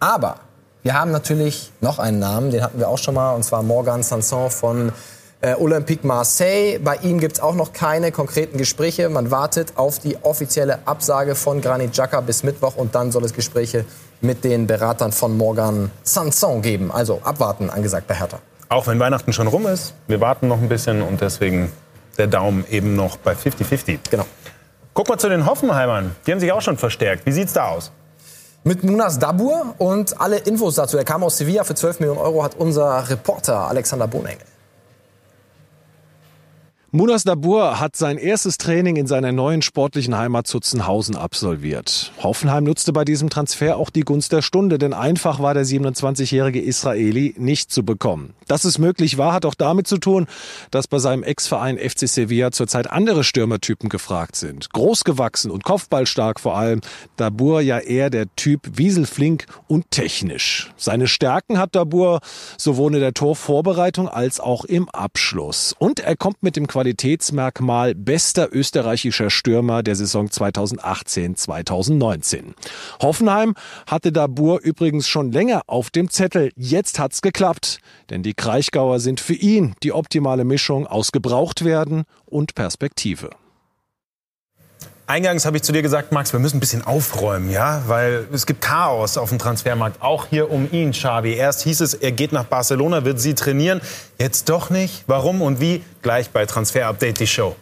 Aber 0.00 0.36
wir 0.82 0.94
haben 0.94 1.10
natürlich 1.10 1.72
noch 1.80 1.98
einen 1.98 2.18
Namen, 2.18 2.50
den 2.50 2.62
hatten 2.62 2.78
wir 2.78 2.88
auch 2.88 2.98
schon 2.98 3.14
mal, 3.14 3.32
und 3.34 3.42
zwar 3.42 3.62
Morgan 3.62 4.02
Sanson 4.02 4.50
von 4.50 4.92
äh, 5.40 5.54
Olympique 5.54 6.06
Marseille. 6.06 6.78
Bei 6.78 6.96
ihm 6.96 7.20
gibt 7.20 7.34
es 7.36 7.40
auch 7.40 7.54
noch 7.54 7.72
keine 7.72 8.12
konkreten 8.12 8.58
Gespräche. 8.58 9.08
Man 9.08 9.30
wartet 9.30 9.72
auf 9.76 9.98
die 9.98 10.16
offizielle 10.22 10.78
Absage 10.86 11.34
von 11.34 11.60
Granit 11.60 11.92
Xhaka 11.92 12.20
bis 12.20 12.42
Mittwoch 12.42 12.76
und 12.76 12.94
dann 12.94 13.12
soll 13.12 13.24
es 13.24 13.32
Gespräche 13.32 13.84
mit 14.20 14.44
den 14.44 14.66
Beratern 14.66 15.12
von 15.12 15.36
Morgan 15.36 15.90
Sanson 16.02 16.62
geben. 16.62 16.90
Also 16.90 17.20
abwarten 17.24 17.70
angesagt 17.70 18.06
bei 18.06 18.14
Hertha. 18.14 18.38
Auch 18.68 18.86
wenn 18.86 18.98
Weihnachten 18.98 19.32
schon 19.32 19.46
rum 19.46 19.66
ist, 19.66 19.94
wir 20.06 20.20
warten 20.20 20.48
noch 20.48 20.58
ein 20.58 20.68
bisschen 20.68 21.02
und 21.02 21.20
deswegen 21.20 21.70
der 22.16 22.26
Daumen 22.26 22.64
eben 22.70 22.96
noch 22.96 23.16
bei 23.16 23.32
50-50. 23.32 23.98
Genau. 24.10 24.24
Guck 24.94 25.08
mal 25.08 25.18
zu 25.18 25.28
den 25.28 25.46
Hoffenheimern. 25.46 26.14
Die 26.26 26.32
haben 26.32 26.40
sich 26.40 26.52
auch 26.52 26.62
schon 26.62 26.78
verstärkt. 26.78 27.26
Wie 27.26 27.32
sieht's 27.32 27.52
da 27.52 27.68
aus? 27.68 27.90
Mit 28.66 28.82
Munas 28.82 29.18
Dabur 29.18 29.74
und 29.76 30.18
alle 30.22 30.38
Infos 30.38 30.76
dazu. 30.76 30.96
Er 30.96 31.04
kam 31.04 31.22
aus 31.22 31.36
Sevilla 31.36 31.64
für 31.64 31.74
12 31.74 32.00
Millionen 32.00 32.18
Euro, 32.18 32.42
hat 32.42 32.54
unser 32.56 33.10
Reporter 33.10 33.68
Alexander 33.68 34.08
Bohnengel. 34.08 34.46
Munas 36.96 37.24
Dabur 37.24 37.80
hat 37.80 37.96
sein 37.96 38.18
erstes 38.18 38.56
Training 38.56 38.94
in 38.94 39.08
seiner 39.08 39.32
neuen 39.32 39.62
sportlichen 39.62 40.16
Heimat 40.16 40.46
Zutzenhausen 40.46 41.16
absolviert. 41.16 42.12
Hoffenheim 42.22 42.62
nutzte 42.62 42.92
bei 42.92 43.04
diesem 43.04 43.30
Transfer 43.30 43.78
auch 43.78 43.90
die 43.90 44.02
Gunst 44.02 44.30
der 44.30 44.42
Stunde, 44.42 44.78
denn 44.78 44.92
einfach 44.92 45.40
war 45.40 45.54
der 45.54 45.66
27-jährige 45.66 46.62
Israeli 46.62 47.34
nicht 47.36 47.72
zu 47.72 47.84
bekommen. 47.84 48.34
Dass 48.46 48.64
es 48.64 48.78
möglich 48.78 49.18
war, 49.18 49.32
hat 49.32 49.44
auch 49.44 49.56
damit 49.56 49.88
zu 49.88 49.98
tun, 49.98 50.28
dass 50.70 50.86
bei 50.86 51.00
seinem 51.00 51.24
Ex-Verein 51.24 51.78
FC 51.78 52.08
Sevilla 52.08 52.52
zurzeit 52.52 52.88
andere 52.88 53.24
Stürmertypen 53.24 53.88
gefragt 53.88 54.36
sind. 54.36 54.70
Großgewachsen 54.72 55.50
und 55.50 55.64
kopfballstark 55.64 56.38
vor 56.38 56.56
allem. 56.56 56.80
Dabur 57.16 57.60
ja 57.60 57.80
eher 57.80 58.08
der 58.08 58.32
Typ 58.36 58.60
wieselflink 58.74 59.46
und 59.66 59.90
technisch. 59.90 60.72
Seine 60.76 61.08
Stärken 61.08 61.58
hat 61.58 61.74
Dabur 61.74 62.20
sowohl 62.56 62.94
in 62.94 63.00
der 63.00 63.14
Torvorbereitung 63.14 64.08
als 64.08 64.38
auch 64.38 64.64
im 64.64 64.88
Abschluss. 64.90 65.74
Und 65.76 65.98
er 65.98 66.14
kommt 66.14 66.44
mit 66.44 66.54
dem 66.54 66.68
Qualitätsmerkmal 66.84 67.94
bester 67.94 68.50
österreichischer 68.52 69.30
Stürmer 69.30 69.82
der 69.82 69.96
Saison 69.96 70.26
2018-2019. 70.26 72.52
Hoffenheim 73.00 73.54
hatte 73.86 74.12
Dabur 74.12 74.60
übrigens 74.60 75.08
schon 75.08 75.32
länger 75.32 75.62
auf 75.66 75.88
dem 75.88 76.10
Zettel. 76.10 76.52
Jetzt 76.56 76.98
hat's 76.98 77.22
geklappt, 77.22 77.78
denn 78.10 78.22
die 78.22 78.34
Kraichgauer 78.34 79.00
sind 79.00 79.20
für 79.20 79.32
ihn 79.32 79.74
die 79.82 79.92
optimale 79.92 80.44
Mischung 80.44 80.86
aus 80.86 81.10
Gebrauchtwerden 81.10 82.04
und 82.26 82.54
Perspektive. 82.54 83.30
Eingangs 85.06 85.44
habe 85.44 85.58
ich 85.58 85.62
zu 85.62 85.72
dir 85.72 85.82
gesagt, 85.82 86.12
Max, 86.12 86.32
wir 86.32 86.40
müssen 86.40 86.56
ein 86.56 86.60
bisschen 86.60 86.82
aufräumen, 86.82 87.50
ja, 87.50 87.82
weil 87.86 88.26
es 88.32 88.46
gibt 88.46 88.62
Chaos 88.62 89.18
auf 89.18 89.28
dem 89.28 89.38
Transfermarkt, 89.38 90.00
auch 90.00 90.28
hier 90.30 90.50
um 90.50 90.66
ihn, 90.72 90.92
Xavi. 90.92 91.34
Erst 91.34 91.60
hieß 91.62 91.82
es, 91.82 91.92
er 91.92 92.10
geht 92.10 92.32
nach 92.32 92.44
Barcelona, 92.44 93.04
wird 93.04 93.20
sie 93.20 93.34
trainieren, 93.34 93.82
jetzt 94.18 94.48
doch 94.48 94.70
nicht. 94.70 95.04
Warum 95.06 95.42
und 95.42 95.60
wie? 95.60 95.84
Gleich 96.00 96.30
bei 96.30 96.46
Transfer 96.46 96.86
Update 96.86 97.20
die 97.20 97.26
Show. 97.26 97.54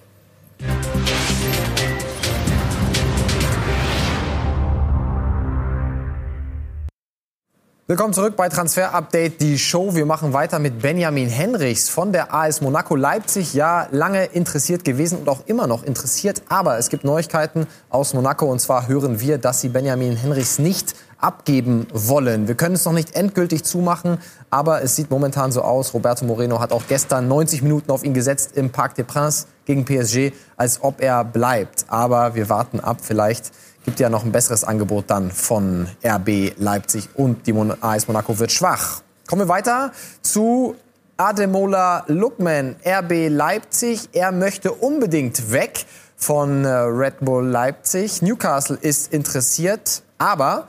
Willkommen 7.92 8.14
zurück 8.14 8.36
bei 8.36 8.48
Transfer 8.48 8.94
Update, 8.94 9.42
die 9.42 9.58
Show. 9.58 9.94
Wir 9.94 10.06
machen 10.06 10.32
weiter 10.32 10.58
mit 10.58 10.80
Benjamin 10.80 11.28
Henrichs 11.28 11.90
von 11.90 12.10
der 12.10 12.32
AS 12.32 12.62
Monaco 12.62 12.96
Leipzig. 12.96 13.52
Ja, 13.52 13.86
lange 13.90 14.24
interessiert 14.24 14.82
gewesen 14.82 15.18
und 15.18 15.28
auch 15.28 15.42
immer 15.44 15.66
noch 15.66 15.82
interessiert. 15.82 16.40
Aber 16.48 16.78
es 16.78 16.88
gibt 16.88 17.04
Neuigkeiten 17.04 17.66
aus 17.90 18.14
Monaco. 18.14 18.46
Und 18.46 18.60
zwar 18.60 18.88
hören 18.88 19.20
wir, 19.20 19.36
dass 19.36 19.60
sie 19.60 19.68
Benjamin 19.68 20.16
Henrichs 20.16 20.58
nicht 20.58 20.94
abgeben 21.18 21.86
wollen. 21.92 22.48
Wir 22.48 22.54
können 22.54 22.76
es 22.76 22.86
noch 22.86 22.94
nicht 22.94 23.14
endgültig 23.14 23.62
zumachen, 23.62 24.16
aber 24.48 24.82
es 24.82 24.96
sieht 24.96 25.10
momentan 25.10 25.52
so 25.52 25.60
aus. 25.60 25.92
Roberto 25.92 26.24
Moreno 26.24 26.60
hat 26.60 26.72
auch 26.72 26.84
gestern 26.88 27.28
90 27.28 27.60
Minuten 27.60 27.90
auf 27.90 28.04
ihn 28.04 28.14
gesetzt 28.14 28.56
im 28.56 28.70
Parc 28.70 28.94
des 28.94 29.04
Princes 29.04 29.48
gegen 29.66 29.84
PSG, 29.84 30.32
als 30.56 30.82
ob 30.82 31.02
er 31.02 31.24
bleibt. 31.24 31.84
Aber 31.88 32.34
wir 32.34 32.48
warten 32.48 32.80
ab. 32.80 33.00
Vielleicht 33.02 33.52
gibt 33.84 34.00
ja 34.00 34.08
noch 34.08 34.24
ein 34.24 34.32
besseres 34.32 34.64
Angebot 34.64 35.04
dann 35.08 35.30
von 35.30 35.88
RB 36.04 36.52
Leipzig 36.58 37.08
und 37.14 37.46
die 37.46 37.54
AS 37.80 38.08
Monaco 38.08 38.38
wird 38.38 38.52
schwach. 38.52 39.02
Kommen 39.26 39.42
wir 39.42 39.48
weiter 39.48 39.92
zu 40.22 40.76
Ademola 41.16 42.04
Lookman, 42.08 42.76
RB 42.84 43.28
Leipzig. 43.28 44.08
Er 44.12 44.32
möchte 44.32 44.72
unbedingt 44.72 45.52
weg 45.52 45.84
von 46.16 46.64
äh, 46.64 46.68
Red 46.68 47.20
Bull 47.20 47.46
Leipzig. 47.46 48.22
Newcastle 48.22 48.78
ist 48.80 49.12
interessiert, 49.12 50.02
aber 50.18 50.66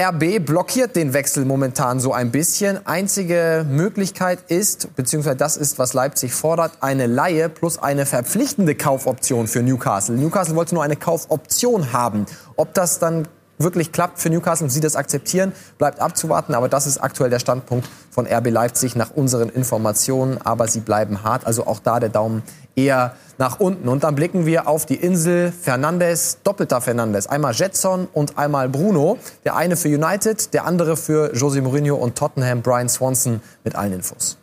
RB 0.00 0.38
blockiert 0.38 0.94
den 0.94 1.12
Wechsel 1.12 1.44
momentan 1.44 1.98
so 1.98 2.12
ein 2.12 2.30
bisschen. 2.30 2.86
Einzige 2.86 3.66
Möglichkeit 3.68 4.38
ist, 4.46 4.94
beziehungsweise 4.94 5.34
das 5.34 5.56
ist, 5.56 5.80
was 5.80 5.92
Leipzig 5.92 6.32
fordert, 6.32 6.70
eine 6.80 7.08
Laie 7.08 7.48
plus 7.48 7.78
eine 7.78 8.06
verpflichtende 8.06 8.76
Kaufoption 8.76 9.48
für 9.48 9.60
Newcastle. 9.60 10.14
Newcastle 10.14 10.54
wollte 10.54 10.76
nur 10.76 10.84
eine 10.84 10.94
Kaufoption 10.94 11.92
haben. 11.92 12.26
Ob 12.54 12.74
das 12.74 13.00
dann 13.00 13.26
wirklich 13.58 13.92
klappt 13.92 14.18
für 14.18 14.30
Newcastle 14.30 14.64
und 14.64 14.70
sie 14.70 14.80
das 14.80 14.96
akzeptieren, 14.96 15.52
bleibt 15.78 16.00
abzuwarten. 16.00 16.54
Aber 16.54 16.68
das 16.68 16.86
ist 16.86 16.98
aktuell 16.98 17.30
der 17.30 17.38
Standpunkt 17.38 17.88
von 18.10 18.26
RB 18.26 18.50
Leipzig 18.50 18.96
nach 18.96 19.10
unseren 19.10 19.48
Informationen. 19.48 20.38
Aber 20.42 20.68
sie 20.68 20.80
bleiben 20.80 21.22
hart. 21.22 21.46
Also 21.46 21.66
auch 21.66 21.80
da 21.80 22.00
der 22.00 22.08
Daumen 22.08 22.42
eher 22.76 23.14
nach 23.38 23.60
unten. 23.60 23.88
Und 23.88 24.04
dann 24.04 24.14
blicken 24.14 24.46
wir 24.46 24.68
auf 24.68 24.86
die 24.86 24.96
Insel 24.96 25.52
Fernandes, 25.52 26.38
doppelter 26.44 26.80
Fernandes. 26.80 27.26
Einmal 27.26 27.54
Jetson 27.54 28.08
und 28.12 28.38
einmal 28.38 28.68
Bruno. 28.68 29.18
Der 29.44 29.56
eine 29.56 29.76
für 29.76 29.88
United, 29.88 30.54
der 30.54 30.64
andere 30.64 30.96
für 30.96 31.34
Jose 31.34 31.60
Mourinho 31.60 31.96
und 31.96 32.16
Tottenham, 32.16 32.62
Brian 32.62 32.88
Swanson 32.88 33.40
mit 33.64 33.74
allen 33.76 33.92
Infos. 33.92 34.38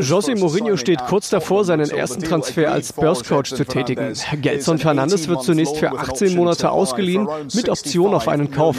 Jose 0.00 0.34
Mourinho 0.36 0.76
steht 0.76 1.04
kurz 1.06 1.30
davor, 1.30 1.64
seinen 1.64 1.90
ersten 1.90 2.22
Transfer 2.22 2.70
als 2.70 2.90
Spurs-Coach 2.90 3.54
zu 3.54 3.64
tätigen. 3.64 4.14
Gelson 4.40 4.78
Fernandes 4.78 5.26
wird 5.26 5.42
zunächst 5.42 5.76
für 5.76 5.90
18 5.90 6.36
Monate 6.36 6.70
ausgeliehen, 6.70 7.26
mit 7.54 7.68
Option 7.68 8.14
auf 8.14 8.28
einen 8.28 8.52
Kauf. 8.52 8.76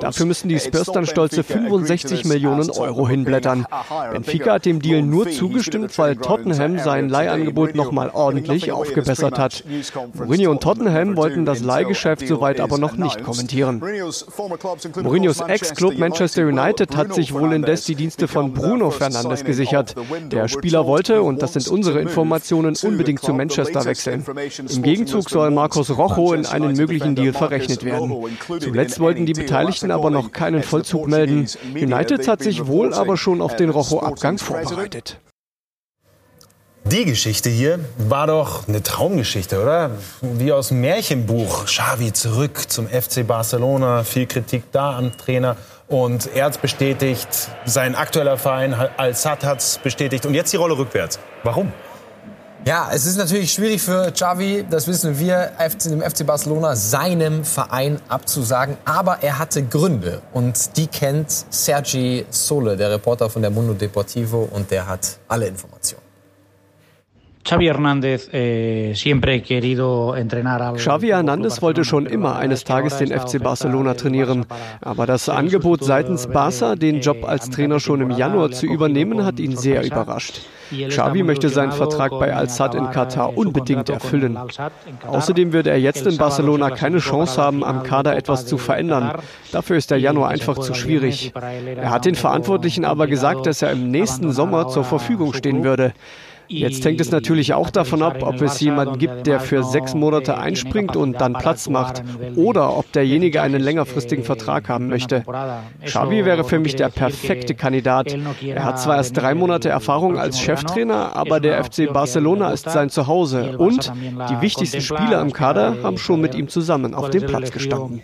Dafür 0.00 0.26
müssen 0.26 0.48
die 0.48 0.60
Spurs 0.60 0.88
dann 0.88 1.06
stolze 1.06 1.42
65 1.42 2.26
Millionen 2.26 2.70
Euro 2.70 3.08
hinblättern. 3.08 3.66
Benfica 4.12 4.54
hat 4.54 4.66
dem 4.66 4.82
Deal 4.82 5.00
nur 5.00 5.30
zugestimmt, 5.30 5.96
weil 5.98 6.16
Tottenham 6.16 6.78
sein 6.78 7.08
Leihangebot 7.08 7.74
nochmal 7.74 8.10
ordentlich 8.12 8.70
aufgebessert 8.70 9.38
hat. 9.38 9.64
Mourinho 10.14 10.50
und 10.50 10.62
Tottenham 10.62 11.16
wollten 11.16 11.46
das 11.46 11.60
Leihgeschäft 11.60 12.28
soweit 12.28 12.60
aber 12.60 12.76
noch 12.76 12.96
nicht 12.96 13.22
kommentieren. 13.22 13.80
Mourinhos 13.80 15.40
Ex-Club 15.40 15.98
Manchester 15.98 16.42
United 16.42 16.96
hat 16.96 17.14
sich 17.14 17.32
wohl 17.32 17.54
indes 17.54 17.84
die 17.84 17.94
Dienste 17.94 18.25
von 18.28 18.52
Bruno 18.52 18.90
Fernandes 18.90 19.44
gesichert. 19.44 19.94
Der 20.30 20.48
Spieler 20.48 20.86
wollte, 20.86 21.22
und 21.22 21.42
das 21.42 21.54
sind 21.54 21.68
unsere 21.68 22.00
Informationen, 22.00 22.76
unbedingt 22.82 23.20
zu 23.20 23.32
Manchester 23.32 23.84
wechseln. 23.84 24.24
Im 24.68 24.82
Gegenzug 24.82 25.30
soll 25.30 25.50
Marcos 25.50 25.96
Rojo 25.96 26.32
in 26.32 26.46
einen 26.46 26.76
möglichen 26.76 27.14
Deal 27.14 27.32
verrechnet 27.32 27.84
werden. 27.84 28.14
Zuletzt 28.60 29.00
wollten 29.00 29.26
die 29.26 29.32
Beteiligten 29.32 29.90
aber 29.90 30.10
noch 30.10 30.32
keinen 30.32 30.62
Vollzug 30.62 31.08
melden. 31.08 31.46
United 31.74 32.28
hat 32.28 32.42
sich 32.42 32.66
wohl 32.66 32.94
aber 32.94 33.16
schon 33.16 33.40
auf 33.40 33.56
den 33.56 33.70
Rojo-Abgang 33.70 34.38
vorbereitet. 34.38 35.18
Die 36.92 37.04
Geschichte 37.04 37.50
hier 37.50 37.80
war 37.98 38.28
doch 38.28 38.68
eine 38.68 38.80
Traumgeschichte, 38.80 39.60
oder? 39.60 39.90
Wie 40.20 40.52
aus 40.52 40.68
dem 40.68 40.82
Märchenbuch. 40.82 41.64
Xavi 41.64 42.12
zurück 42.12 42.70
zum 42.70 42.86
FC 42.86 43.26
Barcelona, 43.26 44.04
viel 44.04 44.26
Kritik 44.26 44.70
da 44.70 44.96
am 44.96 45.16
Trainer. 45.16 45.56
Und 45.88 46.30
er 46.32 46.44
hat 46.44 46.62
bestätigt, 46.62 47.28
sein 47.64 47.96
aktueller 47.96 48.38
Verein 48.38 48.72
Al-Sad 48.72 49.42
hat 49.42 49.58
es 49.58 49.78
bestätigt. 49.78 50.26
Und 50.26 50.34
jetzt 50.34 50.52
die 50.52 50.58
Rolle 50.58 50.78
rückwärts. 50.78 51.18
Warum? 51.42 51.72
Ja, 52.64 52.88
es 52.92 53.04
ist 53.04 53.16
natürlich 53.16 53.52
schwierig 53.52 53.82
für 53.82 54.12
Xavi, 54.12 54.64
das 54.70 54.86
wissen 54.86 55.18
wir, 55.18 55.50
dem 55.84 56.02
FC 56.02 56.24
Barcelona 56.24 56.76
seinem 56.76 57.44
Verein 57.44 58.00
abzusagen. 58.08 58.76
Aber 58.84 59.18
er 59.22 59.40
hatte 59.40 59.64
Gründe 59.64 60.22
und 60.32 60.76
die 60.76 60.86
kennt 60.86 61.32
Sergi 61.50 62.26
Sole, 62.30 62.76
der 62.76 62.92
Reporter 62.92 63.28
von 63.28 63.42
der 63.42 63.50
Mundo 63.50 63.74
Deportivo, 63.74 64.48
und 64.52 64.70
der 64.70 64.86
hat 64.86 65.18
alle 65.26 65.48
Informationen. 65.48 66.05
Xavi 70.74 71.06
Hernandez 71.06 71.62
wollte 71.62 71.84
schon 71.84 72.06
immer 72.06 72.34
eines 72.34 72.64
Tages 72.64 72.98
den 72.98 73.16
FC 73.16 73.40
Barcelona 73.40 73.94
trainieren. 73.94 74.46
Aber 74.80 75.06
das 75.06 75.28
Angebot 75.28 75.84
seitens 75.84 76.26
Barca, 76.26 76.74
den 76.74 77.02
Job 77.02 77.24
als 77.24 77.48
Trainer 77.48 77.78
schon 77.78 78.00
im 78.00 78.10
Januar 78.10 78.50
zu 78.50 78.66
übernehmen, 78.66 79.24
hat 79.24 79.38
ihn 79.38 79.56
sehr 79.56 79.86
überrascht. 79.86 80.40
Xavi 80.88 81.22
möchte 81.22 81.48
seinen 81.48 81.70
Vertrag 81.70 82.10
bei 82.18 82.34
Al-Sadd 82.34 82.76
in 82.76 82.90
Katar 82.90 83.38
unbedingt 83.38 83.88
erfüllen. 83.90 84.36
Außerdem 85.06 85.52
würde 85.52 85.70
er 85.70 85.78
jetzt 85.78 86.04
in 86.04 86.16
Barcelona 86.16 86.70
keine 86.70 86.98
Chance 86.98 87.40
haben, 87.40 87.62
am 87.62 87.84
Kader 87.84 88.16
etwas 88.16 88.46
zu 88.46 88.58
verändern. 88.58 89.20
Dafür 89.52 89.76
ist 89.76 89.92
der 89.92 90.00
Januar 90.00 90.30
einfach 90.30 90.58
zu 90.58 90.74
schwierig. 90.74 91.32
Er 91.76 91.90
hat 91.90 92.06
den 92.06 92.16
Verantwortlichen 92.16 92.84
aber 92.84 93.06
gesagt, 93.06 93.46
dass 93.46 93.62
er 93.62 93.70
im 93.70 93.92
nächsten 93.92 94.32
Sommer 94.32 94.66
zur 94.66 94.82
Verfügung 94.82 95.32
stehen 95.32 95.62
würde. 95.62 95.92
Jetzt 96.48 96.84
hängt 96.84 97.00
es 97.00 97.10
natürlich 97.10 97.54
auch 97.54 97.70
davon 97.70 98.02
ab, 98.02 98.22
ob 98.22 98.40
es 98.40 98.60
jemanden 98.60 98.98
gibt, 98.98 99.26
der 99.26 99.40
für 99.40 99.62
sechs 99.62 99.94
Monate 99.94 100.38
einspringt 100.38 100.96
und 100.96 101.20
dann 101.20 101.32
Platz 101.32 101.68
macht 101.68 102.02
oder 102.36 102.76
ob 102.76 102.90
derjenige 102.92 103.42
einen 103.42 103.60
längerfristigen 103.60 104.24
Vertrag 104.24 104.68
haben 104.68 104.88
möchte. 104.88 105.24
Xavi 105.84 106.24
wäre 106.24 106.44
für 106.44 106.58
mich 106.58 106.76
der 106.76 106.88
perfekte 106.88 107.54
Kandidat. 107.54 108.16
Er 108.44 108.64
hat 108.64 108.80
zwar 108.80 108.96
erst 108.96 109.16
drei 109.16 109.34
Monate 109.34 109.68
Erfahrung 109.68 110.18
als 110.18 110.40
Cheftrainer, 110.40 111.16
aber 111.16 111.40
der 111.40 111.62
FC 111.64 111.92
Barcelona 111.92 112.50
ist 112.50 112.70
sein 112.70 112.90
Zuhause 112.90 113.58
und 113.58 113.92
die 114.30 114.40
wichtigsten 114.40 114.80
Spieler 114.80 115.20
im 115.20 115.32
Kader 115.32 115.76
haben 115.82 115.98
schon 115.98 116.20
mit 116.20 116.34
ihm 116.34 116.48
zusammen 116.48 116.94
auf 116.94 117.10
dem 117.10 117.26
Platz 117.26 117.50
gestanden 117.50 118.02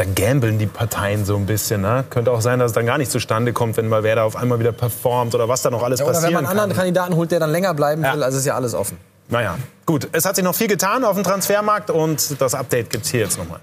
dann 0.00 0.14
gambeln 0.14 0.58
die 0.58 0.66
Parteien 0.66 1.26
so 1.26 1.36
ein 1.36 1.44
bisschen. 1.44 1.82
Ne? 1.82 2.04
Könnte 2.08 2.32
auch 2.32 2.40
sein, 2.40 2.58
dass 2.58 2.70
es 2.70 2.74
dann 2.74 2.86
gar 2.86 2.96
nicht 2.96 3.10
zustande 3.10 3.52
kommt, 3.52 3.76
wenn 3.76 3.86
mal 3.88 4.02
wer 4.02 4.16
da 4.16 4.24
auf 4.24 4.34
einmal 4.34 4.58
wieder 4.58 4.72
performt 4.72 5.34
oder 5.34 5.46
was 5.46 5.60
da 5.60 5.70
noch 5.70 5.82
alles 5.82 6.00
ja, 6.00 6.06
oder 6.06 6.14
passieren 6.14 6.34
wenn 6.34 6.42
man 6.42 6.50
einen 6.50 6.58
anderen 6.58 6.76
Kandidaten 6.76 7.16
holt, 7.16 7.30
der 7.30 7.38
dann 7.38 7.50
länger 7.50 7.74
bleiben 7.74 8.02
ja. 8.02 8.14
will, 8.14 8.22
also 8.22 8.38
ist 8.38 8.46
ja 8.46 8.54
alles 8.54 8.74
offen. 8.74 8.96
Naja, 9.28 9.58
gut. 9.84 10.08
Es 10.12 10.24
hat 10.24 10.36
sich 10.36 10.44
noch 10.44 10.54
viel 10.54 10.68
getan 10.68 11.04
auf 11.04 11.14
dem 11.14 11.22
Transfermarkt 11.22 11.90
und 11.90 12.40
das 12.40 12.54
Update 12.54 12.88
gibt 12.88 13.04
es 13.04 13.10
hier 13.10 13.20
jetzt 13.20 13.38
nochmal. 13.38 13.60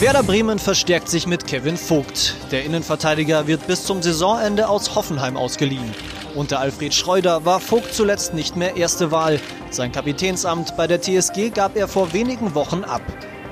Werder 0.00 0.22
Bremen 0.22 0.58
verstärkt 0.58 1.08
sich 1.08 1.26
mit 1.26 1.46
Kevin 1.46 1.78
Vogt. 1.78 2.34
Der 2.50 2.64
Innenverteidiger 2.64 3.46
wird 3.46 3.66
bis 3.66 3.86
zum 3.86 4.02
Saisonende 4.02 4.68
aus 4.68 4.94
Hoffenheim 4.94 5.38
ausgeliehen. 5.38 5.94
Unter 6.34 6.60
Alfred 6.60 6.92
Schreuder 6.92 7.46
war 7.46 7.60
Vogt 7.60 7.94
zuletzt 7.94 8.34
nicht 8.34 8.54
mehr 8.54 8.76
erste 8.76 9.10
Wahl. 9.10 9.40
Sein 9.70 9.92
Kapitänsamt 9.92 10.76
bei 10.76 10.86
der 10.86 11.00
TSG 11.00 11.48
gab 11.54 11.76
er 11.76 11.88
vor 11.88 12.12
wenigen 12.12 12.54
Wochen 12.54 12.84
ab. 12.84 13.00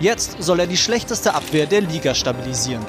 Jetzt 0.00 0.42
soll 0.42 0.60
er 0.60 0.66
die 0.66 0.76
schlechteste 0.76 1.34
Abwehr 1.34 1.66
der 1.66 1.80
Liga 1.80 2.14
stabilisieren. 2.14 2.84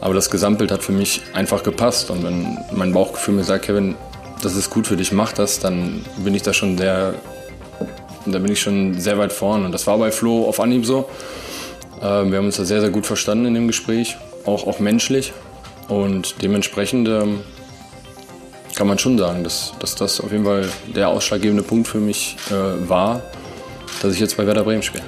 Aber 0.00 0.14
das 0.14 0.30
Gesamtbild 0.30 0.70
hat 0.72 0.82
für 0.82 0.92
mich 0.92 1.22
einfach 1.32 1.62
gepasst. 1.62 2.10
Und 2.10 2.24
wenn 2.24 2.58
mein 2.72 2.92
Bauchgefühl 2.92 3.34
mir 3.34 3.44
sagt, 3.44 3.66
Kevin, 3.66 3.96
das 4.42 4.56
ist 4.56 4.70
gut 4.70 4.86
für 4.86 4.96
dich, 4.96 5.12
mach 5.12 5.32
das, 5.32 5.60
dann 5.60 6.04
bin 6.24 6.34
ich 6.34 6.42
da 6.42 6.52
schon 6.52 6.76
sehr, 6.76 7.14
da 8.26 8.38
bin 8.38 8.50
ich 8.50 8.60
schon 8.60 8.98
sehr 9.00 9.18
weit 9.18 9.32
vorn. 9.32 9.64
Und 9.64 9.72
das 9.72 9.86
war 9.86 9.98
bei 9.98 10.10
Flo 10.10 10.48
auf 10.48 10.58
Anhieb 10.60 10.86
so. 10.86 11.08
Äh, 12.00 12.02
wir 12.02 12.38
haben 12.38 12.46
uns 12.46 12.56
da 12.56 12.64
sehr, 12.64 12.80
sehr 12.80 12.90
gut 12.90 13.06
verstanden 13.06 13.46
in 13.46 13.54
dem 13.54 13.68
Gespräch, 13.68 14.16
auch, 14.44 14.66
auch 14.66 14.80
menschlich. 14.80 15.32
Und 15.88 16.42
dementsprechend 16.42 17.08
ähm, 17.08 17.40
kann 18.74 18.86
man 18.86 18.98
schon 18.98 19.18
sagen, 19.18 19.44
dass, 19.44 19.72
dass 19.78 19.94
das 19.94 20.20
auf 20.20 20.32
jeden 20.32 20.44
Fall 20.44 20.68
der 20.94 21.08
ausschlaggebende 21.08 21.62
Punkt 21.62 21.86
für 21.86 21.98
mich 21.98 22.36
äh, 22.50 22.88
war, 22.88 23.22
dass 24.00 24.14
ich 24.14 24.20
jetzt 24.20 24.36
bei 24.36 24.46
Werder 24.46 24.64
Bremen 24.64 24.82
spiele. 24.82 25.04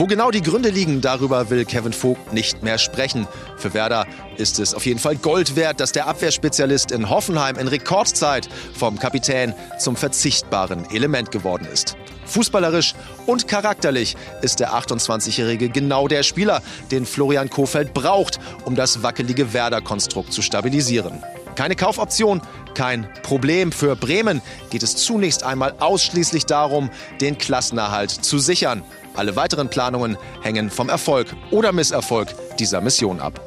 Wo 0.00 0.06
genau 0.06 0.30
die 0.30 0.40
Gründe 0.40 0.70
liegen, 0.70 1.02
darüber 1.02 1.50
will 1.50 1.66
Kevin 1.66 1.92
Vogt 1.92 2.32
nicht 2.32 2.62
mehr 2.62 2.78
sprechen. 2.78 3.28
Für 3.58 3.74
Werder 3.74 4.06
ist 4.38 4.58
es 4.58 4.72
auf 4.72 4.86
jeden 4.86 4.98
Fall 4.98 5.16
Gold 5.16 5.56
wert, 5.56 5.78
dass 5.78 5.92
der 5.92 6.06
Abwehrspezialist 6.06 6.90
in 6.90 7.10
Hoffenheim 7.10 7.58
in 7.58 7.68
Rekordzeit 7.68 8.48
vom 8.72 8.98
Kapitän 8.98 9.52
zum 9.78 9.96
verzichtbaren 9.96 10.90
Element 10.90 11.30
geworden 11.30 11.68
ist. 11.70 11.98
Fußballerisch 12.24 12.94
und 13.26 13.46
charakterlich 13.46 14.16
ist 14.40 14.60
der 14.60 14.72
28-Jährige 14.72 15.68
genau 15.68 16.08
der 16.08 16.22
Spieler, 16.22 16.62
den 16.90 17.04
Florian 17.04 17.50
Kofeld 17.50 17.92
braucht, 17.92 18.40
um 18.64 18.76
das 18.76 19.02
wackelige 19.02 19.52
Werder-Konstrukt 19.52 20.32
zu 20.32 20.40
stabilisieren. 20.40 21.22
Keine 21.60 21.76
Kaufoption, 21.76 22.40
kein 22.72 23.06
Problem. 23.22 23.70
Für 23.70 23.94
Bremen 23.94 24.40
geht 24.70 24.82
es 24.82 24.96
zunächst 24.96 25.44
einmal 25.44 25.74
ausschließlich 25.78 26.46
darum, 26.46 26.88
den 27.20 27.36
Klassenerhalt 27.36 28.10
zu 28.10 28.38
sichern. 28.38 28.82
Alle 29.14 29.36
weiteren 29.36 29.68
Planungen 29.68 30.16
hängen 30.40 30.70
vom 30.70 30.88
Erfolg 30.88 31.36
oder 31.50 31.72
Misserfolg 31.72 32.28
dieser 32.58 32.80
Mission 32.80 33.20
ab. 33.20 33.38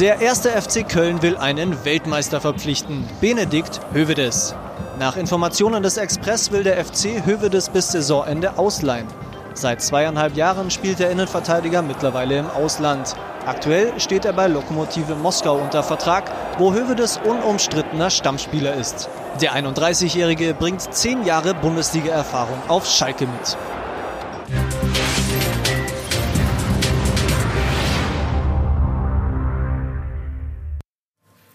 Der 0.00 0.20
erste 0.20 0.48
FC 0.60 0.88
Köln 0.88 1.22
will 1.22 1.36
einen 1.36 1.84
Weltmeister 1.84 2.40
verpflichten, 2.40 3.08
Benedikt 3.20 3.80
Hövedes. 3.92 4.56
Nach 4.98 5.16
Informationen 5.16 5.84
des 5.84 5.98
Express 5.98 6.50
will 6.50 6.64
der 6.64 6.84
FC 6.84 7.24
Hövedes 7.24 7.68
bis 7.68 7.92
Saisonende 7.92 8.58
ausleihen. 8.58 9.06
Seit 9.54 9.82
zweieinhalb 9.82 10.36
Jahren 10.36 10.70
spielt 10.70 10.98
der 10.98 11.10
Innenverteidiger 11.10 11.82
mittlerweile 11.82 12.38
im 12.38 12.50
Ausland. 12.50 13.14
Aktuell 13.46 13.98
steht 13.98 14.24
er 14.24 14.32
bei 14.32 14.46
Lokomotive 14.46 15.14
Moskau 15.14 15.56
unter 15.56 15.82
Vertrag, 15.82 16.30
wo 16.58 16.72
Hövedes 16.72 17.20
unumstrittener 17.24 18.10
Stammspieler 18.10 18.74
ist. 18.74 19.08
Der 19.40 19.52
31-Jährige 19.52 20.54
bringt 20.54 20.94
zehn 20.94 21.24
Jahre 21.24 21.54
Bundesliga-Erfahrung 21.54 22.58
auf 22.68 22.86
Schalke 22.86 23.26
mit. 23.26 23.56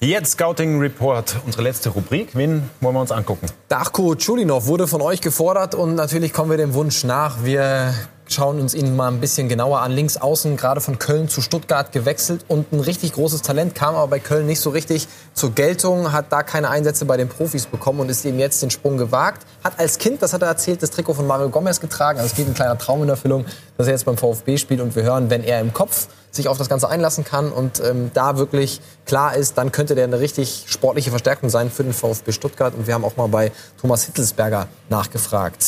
Jetzt 0.07 0.31
Scouting 0.31 0.79
Report, 0.79 1.35
unsere 1.45 1.63
letzte 1.63 1.89
Rubrik. 1.89 2.29
Wen 2.31 2.69
wollen 2.79 2.95
wir 2.95 3.01
uns 3.01 3.11
angucken? 3.11 3.47
Darko 3.67 4.15
Chulinov 4.15 4.65
wurde 4.65 4.87
von 4.87 5.01
euch 5.01 5.19
gefordert 5.19 5.75
und 5.75 5.95
natürlich 5.95 6.31
kommen 6.31 6.49
wir 6.49 6.55
dem 6.55 6.73
Wunsch 6.75 7.03
nach. 7.03 7.43
Wir 7.43 7.93
schauen 8.29 8.61
uns 8.61 8.73
ihn 8.73 8.95
mal 8.95 9.09
ein 9.09 9.19
bisschen 9.19 9.49
genauer 9.49 9.81
an. 9.81 9.91
Links 9.91 10.15
außen, 10.15 10.55
gerade 10.55 10.79
von 10.79 10.97
Köln 10.97 11.27
zu 11.27 11.41
Stuttgart 11.41 11.91
gewechselt 11.91 12.45
und 12.47 12.71
ein 12.71 12.79
richtig 12.79 13.11
großes 13.11 13.41
Talent, 13.41 13.75
kam 13.75 13.95
aber 13.95 14.07
bei 14.07 14.19
Köln 14.19 14.45
nicht 14.45 14.61
so 14.61 14.69
richtig 14.69 15.09
zur 15.33 15.51
Geltung, 15.51 16.13
hat 16.13 16.31
da 16.31 16.41
keine 16.41 16.69
Einsätze 16.69 17.03
bei 17.03 17.17
den 17.17 17.27
Profis 17.27 17.65
bekommen 17.65 17.99
und 17.99 18.07
ist 18.07 18.23
eben 18.23 18.39
jetzt 18.39 18.61
den 18.61 18.69
Sprung 18.69 18.95
gewagt. 18.95 19.45
Hat 19.61 19.77
als 19.77 19.97
Kind, 19.97 20.21
das 20.21 20.31
hat 20.31 20.41
er 20.41 20.47
erzählt, 20.47 20.81
das 20.81 20.91
Trikot 20.91 21.15
von 21.15 21.27
Mario 21.27 21.49
Gomez 21.49 21.81
getragen. 21.81 22.19
Also 22.19 22.31
es 22.31 22.37
geht 22.37 22.47
ein 22.47 22.53
kleiner 22.53 22.77
Traum 22.77 23.03
in 23.03 23.09
Erfüllung, 23.09 23.45
dass 23.75 23.87
er 23.87 23.91
jetzt 23.91 24.05
beim 24.05 24.17
VfB 24.17 24.57
spielt 24.57 24.79
und 24.79 24.95
wir 24.95 25.03
hören, 25.03 25.29
wenn 25.29 25.43
er 25.43 25.59
im 25.59 25.73
Kopf 25.73 26.07
sich 26.37 26.47
auf 26.47 26.57
das 26.57 26.69
Ganze 26.69 26.89
einlassen 26.89 27.23
kann 27.23 27.51
und 27.51 27.81
ähm, 27.81 28.11
da 28.13 28.37
wirklich 28.37 28.81
klar 29.05 29.35
ist, 29.35 29.57
dann 29.57 29.71
könnte 29.71 29.95
der 29.95 30.05
eine 30.05 30.19
richtig 30.19 30.65
sportliche 30.67 31.09
Verstärkung 31.09 31.49
sein 31.49 31.69
für 31.69 31.83
den 31.83 31.93
VfB 31.93 32.31
Stuttgart. 32.31 32.73
Und 32.73 32.87
wir 32.87 32.93
haben 32.93 33.03
auch 33.03 33.17
mal 33.17 33.27
bei 33.27 33.51
Thomas 33.79 34.05
Hitzelsberger 34.05 34.67
nachgefragt 34.89 35.65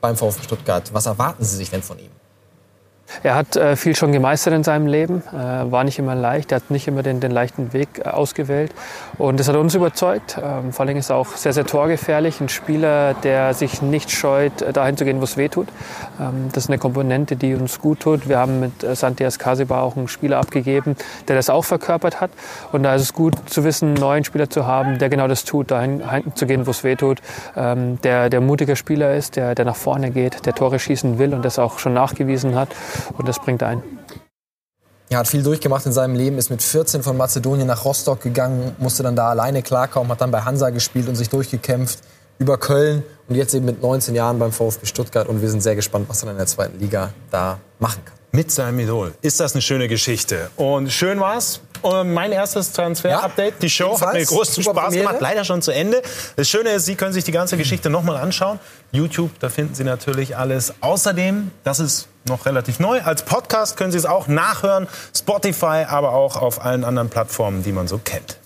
beim 0.00 0.16
VfB 0.16 0.44
Stuttgart. 0.44 0.92
Was 0.92 1.06
erwarten 1.06 1.44
Sie 1.44 1.56
sich 1.56 1.70
denn 1.70 1.82
von 1.82 1.98
ihm? 1.98 2.21
Er 3.22 3.34
hat 3.34 3.56
äh, 3.56 3.76
viel 3.76 3.94
schon 3.94 4.12
gemeistert 4.12 4.54
in 4.54 4.64
seinem 4.64 4.86
Leben, 4.86 5.22
äh, 5.32 5.70
war 5.70 5.84
nicht 5.84 5.98
immer 5.98 6.14
leicht, 6.14 6.52
er 6.52 6.56
hat 6.56 6.70
nicht 6.70 6.88
immer 6.88 7.02
den, 7.02 7.20
den 7.20 7.30
leichten 7.30 7.72
Weg 7.72 7.88
äh, 7.98 8.08
ausgewählt 8.08 8.72
und 9.18 9.38
das 9.38 9.48
hat 9.48 9.56
uns 9.56 9.74
überzeugt. 9.74 10.38
Ähm, 10.42 10.72
vor 10.72 10.86
allem 10.86 10.96
ist 10.96 11.10
er 11.10 11.16
auch 11.16 11.36
sehr, 11.36 11.52
sehr 11.52 11.66
torgefährlich, 11.66 12.40
ein 12.40 12.48
Spieler, 12.48 13.14
der 13.14 13.54
sich 13.54 13.82
nicht 13.82 14.10
scheut, 14.10 14.62
äh, 14.62 14.72
dahin 14.72 14.96
zu 14.96 15.04
gehen, 15.04 15.20
wo 15.20 15.24
es 15.24 15.36
weh 15.36 15.48
tut. 15.48 15.68
Ähm, 16.20 16.48
das 16.52 16.64
ist 16.64 16.70
eine 16.70 16.78
Komponente, 16.78 17.36
die 17.36 17.54
uns 17.54 17.80
gut 17.80 18.00
tut. 18.00 18.28
Wir 18.28 18.38
haben 18.38 18.60
mit 18.60 18.82
äh, 18.82 18.94
Santias 18.94 19.38
Kasiba 19.38 19.80
auch 19.80 19.96
einen 19.96 20.08
Spieler 20.08 20.38
abgegeben, 20.38 20.96
der 21.28 21.36
das 21.36 21.50
auch 21.50 21.64
verkörpert 21.64 22.20
hat 22.20 22.30
und 22.72 22.82
da 22.82 22.94
ist 22.94 23.02
es 23.02 23.12
gut 23.12 23.34
zu 23.46 23.64
wissen, 23.64 23.88
einen 23.88 23.94
neuen 23.94 24.24
Spieler 24.24 24.50
zu 24.50 24.66
haben, 24.66 24.98
der 24.98 25.08
genau 25.08 25.28
das 25.28 25.44
tut, 25.44 25.70
dahin 25.70 26.02
zu 26.34 26.46
gehen, 26.46 26.66
wo 26.66 26.70
es 26.70 26.84
weh 26.84 26.96
tut, 26.96 27.20
ähm, 27.56 28.00
der, 28.02 28.30
der 28.30 28.40
mutiger 28.40 28.76
Spieler 28.76 29.14
ist, 29.14 29.36
der, 29.36 29.54
der 29.54 29.64
nach 29.64 29.76
vorne 29.76 30.10
geht, 30.10 30.46
der 30.46 30.54
Tore 30.54 30.78
schießen 30.78 31.18
will 31.18 31.34
und 31.34 31.44
das 31.44 31.58
auch 31.58 31.78
schon 31.78 31.94
nachgewiesen 31.94 32.54
hat 32.54 32.68
und 33.16 33.28
das 33.28 33.38
bringt 33.38 33.62
ein. 33.62 33.82
Er 35.08 35.18
hat 35.18 35.28
viel 35.28 35.42
durchgemacht 35.42 35.84
in 35.84 35.92
seinem 35.92 36.14
Leben, 36.14 36.38
ist 36.38 36.48
mit 36.48 36.62
14 36.62 37.02
von 37.02 37.16
Mazedonien 37.16 37.66
nach 37.66 37.84
Rostock 37.84 38.22
gegangen, 38.22 38.74
musste 38.78 39.02
dann 39.02 39.14
da 39.14 39.28
alleine 39.28 39.62
klarkommen, 39.62 40.10
hat 40.10 40.22
dann 40.22 40.30
bei 40.30 40.40
Hansa 40.40 40.70
gespielt 40.70 41.06
und 41.08 41.16
sich 41.16 41.28
durchgekämpft 41.28 41.98
über 42.38 42.56
Köln 42.56 43.02
und 43.28 43.34
jetzt 43.34 43.54
eben 43.54 43.66
mit 43.66 43.82
19 43.82 44.14
Jahren 44.14 44.38
beim 44.38 44.52
VfB 44.52 44.86
Stuttgart 44.86 45.28
und 45.28 45.42
wir 45.42 45.50
sind 45.50 45.62
sehr 45.62 45.76
gespannt, 45.76 46.08
was 46.08 46.22
er 46.22 46.30
in 46.30 46.38
der 46.38 46.46
zweiten 46.46 46.78
Liga 46.78 47.12
da 47.30 47.58
machen 47.78 48.02
kann. 48.04 48.14
Mit 48.32 48.50
seinem 48.50 48.78
Idol. 48.78 49.12
Ist 49.20 49.38
das 49.40 49.52
eine 49.52 49.60
schöne 49.60 49.88
Geschichte. 49.88 50.50
Und 50.56 50.90
schön 50.90 51.20
war's. 51.20 51.60
Mein 51.82 52.32
erstes 52.32 52.72
Transfer-Update. 52.72 53.62
Die 53.62 53.70
Show 53.70 54.00
hat 54.00 54.14
mir 54.14 54.24
großen 54.24 54.62
Spaß 54.62 54.94
gemacht. 54.94 55.16
Leider 55.20 55.44
schon 55.44 55.62
zu 55.62 55.72
Ende. 55.72 56.02
Das 56.36 56.48
Schöne 56.48 56.70
ist, 56.70 56.86
Sie 56.86 56.94
können 56.94 57.12
sich 57.12 57.24
die 57.24 57.32
ganze 57.32 57.56
Geschichte 57.56 57.90
nochmal 57.90 58.16
anschauen. 58.16 58.58
YouTube, 58.92 59.30
da 59.40 59.48
finden 59.48 59.74
Sie 59.74 59.84
natürlich 59.84 60.36
alles. 60.36 60.74
Außerdem, 60.80 61.50
das 61.64 61.80
ist 61.80 62.08
noch 62.28 62.46
relativ 62.46 62.78
neu, 62.78 63.00
als 63.02 63.22
Podcast 63.22 63.76
können 63.76 63.92
Sie 63.92 63.98
es 63.98 64.06
auch 64.06 64.28
nachhören. 64.28 64.86
Spotify, 65.16 65.84
aber 65.88 66.12
auch 66.12 66.36
auf 66.36 66.64
allen 66.64 66.84
anderen 66.84 67.08
Plattformen, 67.08 67.62
die 67.62 67.72
man 67.72 67.88
so 67.88 67.98
kennt. 67.98 68.38